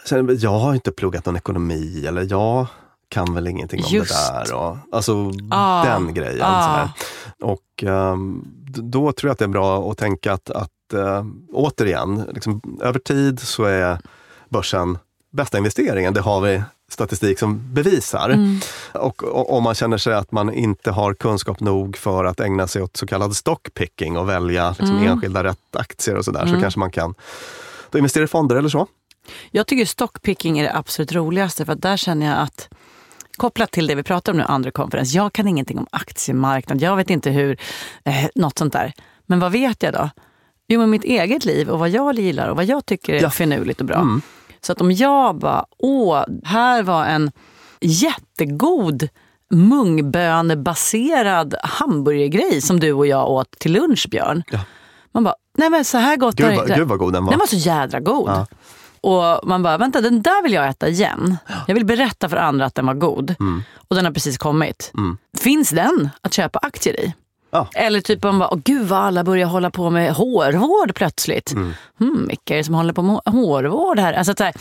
Sen, 0.05 0.37
jag 0.41 0.59
har 0.59 0.75
inte 0.75 0.93
pluggat 0.93 1.27
någon 1.27 1.37
ekonomi 1.37 2.05
eller 2.07 2.27
jag 2.31 2.67
kan 3.09 3.35
väl 3.35 3.49
ingenting 3.49 3.85
om 3.85 3.91
Just. 3.91 4.11
det 4.33 4.45
där. 4.51 4.55
Och, 4.55 4.77
alltså 4.93 5.33
Ah. 5.51 5.85
den 5.85 6.15
grejen. 6.15 6.43
Ah. 6.47 6.88
Och 7.43 7.85
d- 8.67 8.81
då 8.83 9.12
tror 9.12 9.29
jag 9.29 9.33
att 9.33 9.38
det 9.38 9.45
är 9.45 9.49
bra 9.49 9.91
att 9.91 9.99
tänka 9.99 10.33
att, 10.33 10.51
att 10.51 10.93
eh, 10.95 11.25
återigen, 11.53 12.25
liksom, 12.33 12.61
över 12.83 12.99
tid 12.99 13.41
så 13.41 13.65
är 13.65 13.99
börsen 14.49 14.99
bästa 15.33 15.59
investeringen. 15.59 16.15
Det 16.15 16.21
har 16.21 16.41
vi 16.41 16.62
statistik 16.91 17.38
som 17.38 17.75
bevisar. 17.75 18.38
Och, 18.93 19.23
och 19.23 19.57
om 19.57 19.62
man 19.62 19.75
känner 19.75 19.99
sig 19.99 20.15
att 20.15 20.33
man 20.33 20.53
inte 20.55 20.91
har 20.91 21.15
kunskap 21.15 21.61
nog 21.61 21.97
för 21.97 22.25
att 22.25 22.41
ägna 22.41 22.67
sig 22.67 22.83
åt 22.83 22.97
så 22.97 23.07
kallad 23.07 23.37
stockpicking 23.37 24.17
och 24.17 24.29
välja 24.29 24.75
liksom, 24.79 24.97
enskilda 24.99 25.45
rätt 25.45 25.77
aktier 25.77 26.17
och 26.17 26.25
sådär, 26.25 26.47
så 26.47 26.61
kanske 26.61 26.81
man 26.81 26.91
kan 26.91 27.15
då 27.91 27.99
investera 27.99 28.25
i 28.25 28.27
fonder 28.27 28.57
eller 28.57 28.69
så. 28.69 28.87
Jag 29.51 29.67
tycker 29.67 29.85
stockpicking 29.85 30.59
är 30.59 30.65
det 30.65 30.77
absolut 30.77 31.13
roligaste 31.13 31.65
för 31.65 31.75
där 31.75 31.97
känner 31.97 32.27
jag 32.27 32.39
att 32.39 32.69
Kopplat 33.37 33.71
till 33.71 33.87
det 33.87 33.95
vi 33.95 34.03
pratar 34.03 34.33
om 34.33 34.39
nu, 34.39 34.45
andra 34.45 34.71
konferens. 34.71 35.15
Jag 35.15 35.33
kan 35.33 35.49
ingenting 35.49 35.79
om 35.79 35.87
aktiemarknad. 35.91 36.83
Jag 36.83 36.97
vet 36.97 37.11
inte 37.11 37.31
hur, 37.31 37.61
eh, 38.05 38.27
något 38.35 38.59
sånt 38.59 38.73
där. 38.73 38.93
Men 39.27 39.41
vad 39.41 39.53
vet 39.53 39.83
jag 39.83 39.95
då? 39.95 40.11
Jo, 40.69 40.81
men 40.81 40.91
mitt 40.91 41.05
eget 41.05 41.45
liv 41.45 41.69
och 41.71 41.79
vad 41.79 41.89
jag 41.91 42.19
gillar 42.19 42.49
och 42.49 42.57
vad 42.57 42.65
jag 42.65 42.87
tycker 42.87 43.15
är 43.15 43.23
Ja. 43.23 43.31
finurligt 43.31 43.81
och 43.81 43.87
bra. 43.87 44.07
Så 44.61 44.73
att 44.73 44.81
om 44.81 44.93
jag 44.93 45.39
bara, 45.39 45.65
åh, 45.79 46.25
här 46.45 46.83
var 46.83 47.05
en 47.05 47.31
jättegod 47.81 49.09
mungbönebaserad 49.51 51.55
hamburgergrej 51.63 52.61
som 52.61 52.81
du 52.81 52.93
och 52.93 53.07
jag 53.07 53.31
åt 53.31 53.59
till 53.59 53.73
lunch, 53.73 54.07
Björn. 54.11 54.43
Ja. 54.51 54.59
Man 55.13 55.25
bara, 55.25 55.35
nej 55.59 55.71
men 55.71 55.85
så 55.85 55.99
här 55.99 56.17
gott 56.17 56.37
Gud, 56.37 56.57
var 56.57 56.67
gud 56.77 56.89
vad 56.89 56.99
god 56.99 57.13
den 57.13 57.25
var. 57.25 57.33
Den 57.33 57.39
var 57.39 57.47
så 57.47 57.57
jädra 57.57 58.01
god. 58.01 58.29
Ja. 58.29 58.47
Och 59.03 59.49
man 59.49 59.62
bara, 59.62 59.79
vänta 59.79 60.01
den 60.01 60.23
där 60.23 60.43
vill 60.43 60.53
jag 60.53 60.69
äta 60.69 60.88
igen. 60.88 61.37
Jag 61.67 61.75
vill 61.75 61.85
berätta 61.85 62.29
för 62.29 62.37
andra 62.37 62.65
att 62.65 62.75
den 62.75 62.87
var 62.87 62.95
god. 62.95 63.35
Och 63.88 63.97
den 63.97 64.05
har 64.05 64.12
precis 64.12 64.38
kommit. 64.38 64.93
Mm. 64.99 65.19
Finns 65.38 65.71
den 65.71 66.11
att 66.21 66.35
köpa 66.35 66.59
aktier 66.59 67.01
i? 67.01 67.15
Ja. 67.51 67.69
Eller 67.75 68.01
typ 68.01 68.25
om 68.25 68.38
bara, 68.38 68.55
åh 68.55 68.59
gud 68.65 68.87
vad 68.88 68.99
alla 69.01 69.25
börjar 69.25 69.47
hålla 69.47 69.71
på 69.71 69.91
med 69.91 70.12
hårvård 70.12 70.95
plötsligt. 70.95 71.53
Mm. 71.53 71.73
Hmm, 71.99 72.27
vilka 72.29 72.55
är 72.55 72.59
det 72.59 72.65
som 72.65 72.75
håller 72.75 72.93
på 72.93 73.03
med 73.03 73.21
hårvård 73.27 73.99
här? 73.99 74.12
Alltså, 74.12 74.35
så 74.38 74.45
här, 74.45 74.55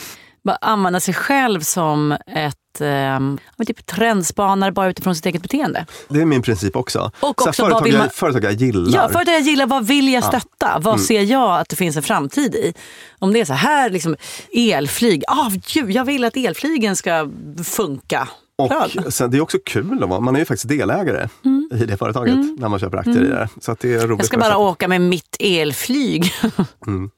använda 0.61 0.99
sig 0.99 1.13
själv 1.13 1.61
som 1.61 2.11
ett 2.27 2.55
um, 2.79 3.39
typ 3.67 3.85
trendspanare 3.85 4.71
bara 4.71 4.89
utifrån 4.89 5.15
sitt 5.15 5.25
eget 5.25 5.41
beteende. 5.41 5.85
Det 6.07 6.21
är 6.21 6.25
min 6.25 6.41
princip 6.41 6.75
också. 6.75 7.11
Och 7.19 7.29
också 7.29 7.53
så 7.53 7.53
företag, 7.53 7.81
man... 7.81 7.91
jag, 7.91 8.13
företag 8.13 8.43
jag 8.43 8.53
gillar. 8.53 8.95
Ja, 8.95 9.09
företag 9.09 9.33
jag 9.33 9.41
gillar. 9.41 9.65
Vad 9.65 9.87
vill 9.87 10.13
jag 10.13 10.23
stötta? 10.23 10.47
Ja. 10.59 10.79
Vad 10.81 10.93
mm. 10.93 11.05
ser 11.05 11.21
jag 11.21 11.59
att 11.59 11.69
det 11.69 11.75
finns 11.75 11.97
en 11.97 12.03
framtid 12.03 12.55
i? 12.55 12.73
Om 13.19 13.33
det 13.33 13.41
är 13.41 13.45
så 13.45 13.53
här, 13.53 13.89
liksom, 13.89 14.15
elflyg. 14.51 15.23
Ah, 15.27 15.51
jag 15.87 16.05
vill 16.05 16.23
att 16.23 16.37
elflygen 16.37 16.95
ska 16.95 17.29
funka. 17.63 18.27
Och 18.55 19.13
sen, 19.13 19.31
det 19.31 19.37
är 19.37 19.41
också 19.41 19.57
kul 19.65 20.03
att 20.03 20.09
vara, 20.09 20.19
man 20.19 20.35
är 20.35 20.39
ju 20.39 20.45
faktiskt 20.45 20.67
delägare 20.67 21.27
mm. 21.45 21.69
i 21.73 21.85
det 21.85 21.97
företaget 21.97 22.33
mm. 22.33 22.55
när 22.59 22.69
man 22.69 22.79
köper 22.79 22.97
aktier 22.97 23.15
mm. 23.15 23.27
i 23.27 23.29
det. 23.29 23.49
Så 23.61 23.75
det 23.79 23.93
är 23.93 24.07
roligt 24.07 24.19
jag 24.19 24.25
ska 24.25 24.37
bara 24.37 24.57
åka 24.57 24.87
med 24.87 25.01
mitt 25.01 25.35
elflyg. 25.39 26.33
Mm. 26.87 27.09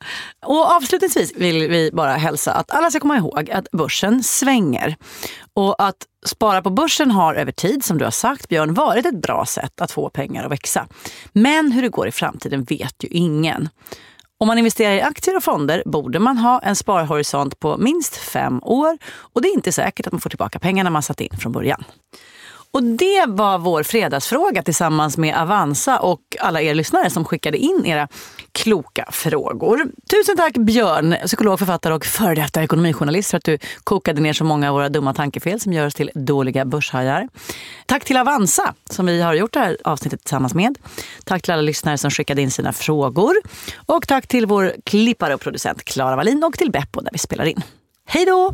och 0.46 0.72
avslutningsvis 0.76 1.34
vill 1.36 1.70
vi 1.70 1.90
bara 1.94 2.14
hälsa 2.14 2.54
att 2.54 2.72
alla 2.72 2.90
ska 2.90 3.00
komma 3.00 3.18
ihåg 3.18 3.52
att 3.52 3.72
börsen 3.72 4.24
svänger. 4.24 4.96
Och 5.54 5.84
att 5.84 5.96
spara 6.26 6.62
på 6.62 6.70
börsen 6.70 7.12
har 7.12 7.36
över 7.36 7.52
tid, 7.52 7.86
som 7.86 7.98
du 7.98 8.04
har 8.04 8.12
sagt 8.12 8.50
Björn, 8.50 8.74
varit 8.74 9.06
ett 9.06 9.22
bra 9.22 9.46
sätt 9.46 9.82
att 9.82 9.92
få 9.92 10.10
pengar 10.10 10.46
att 10.46 10.52
växa. 10.52 10.88
Men 11.34 11.72
hur 11.72 11.82
det 11.82 11.90
går 11.90 12.08
i 12.08 12.12
framtiden 12.12 12.64
vet 12.64 12.96
ju 13.04 13.08
ingen. 13.08 13.70
Om 14.44 14.48
man 14.48 14.58
investerar 14.58 14.94
i 14.94 15.02
aktier 15.02 15.38
och 15.38 15.44
fonder 15.44 15.84
borde 15.86 16.20
man 16.20 16.38
ha 16.38 16.60
en 16.60 16.76
sparhorisont 16.76 17.60
på 17.60 17.78
minst 17.78 18.16
fem 18.18 18.64
år 18.64 18.98
och 19.06 19.42
det 19.42 19.48
är 19.48 19.54
inte 19.54 19.72
säkert 19.72 20.08
att 20.08 20.14
man 20.14 20.22
får 20.22 20.30
tillbaka 20.30 20.60
pengarna 20.60 20.90
man 20.90 21.04
satt 21.04 21.22
in 21.22 21.38
från 21.40 21.52
början. 21.52 21.84
Och 22.74 22.84
det 22.84 23.26
var 23.28 23.60
vår 23.60 23.84
fredagsfråga 23.84 24.64
tillsammans 24.64 25.18
med 25.18 25.36
Avanza 25.36 26.00
och 26.00 26.20
alla 26.40 26.62
er 26.62 26.74
lyssnare 26.74 27.10
som 27.10 27.26
skickade 27.26 27.58
in 27.58 27.86
era 27.86 28.08
kloka 28.52 29.08
frågor. 29.12 29.92
Tusen 30.10 30.38
tack 30.38 30.54
Björn, 30.58 31.16
psykolog, 31.26 31.60
författare 31.60 31.94
och 31.94 32.06
före 32.06 32.36
detta 32.36 32.64
ekonomijournalist 32.64 33.30
för 33.30 33.38
att 33.38 33.44
du 33.44 33.58
kokade 33.84 34.22
ner 34.22 34.34
så 34.34 34.44
många 34.44 34.70
av 34.70 34.74
våra 34.76 34.90
dumma 34.90 35.14
tankefel 35.14 35.60
som 35.60 35.74
gör 35.74 35.88
oss 35.88 35.94
till 35.94 36.12
dåliga 36.16 36.66
börshajar. 36.66 37.30
Tack 37.86 38.06
till 38.06 38.18
Avanza 38.18 38.74
som 38.90 39.06
vi 39.06 39.22
har 39.22 39.34
gjort 39.34 39.54
det 39.54 39.60
här 39.60 39.78
avsnittet 39.84 40.24
tillsammans 40.24 40.54
med. 40.54 40.78
Tack 41.24 41.42
till 41.42 41.54
alla 41.54 41.62
lyssnare 41.62 41.98
som 41.98 42.12
skickade 42.12 42.42
in 42.42 42.52
sina 42.52 42.74
frågor. 42.74 43.34
Och 43.86 44.08
tack 44.08 44.28
till 44.28 44.46
vår 44.46 44.74
klippare 44.84 45.34
och 45.34 45.42
producent 45.42 45.84
Klara 45.84 46.16
Wallin 46.16 46.44
och 46.44 46.54
till 46.54 46.72
Beppo 46.72 47.02
där 47.02 47.12
vi 47.12 47.20
spelar 47.20 47.46
in. 47.46 47.64
Hej 48.06 48.26
då! 48.26 48.54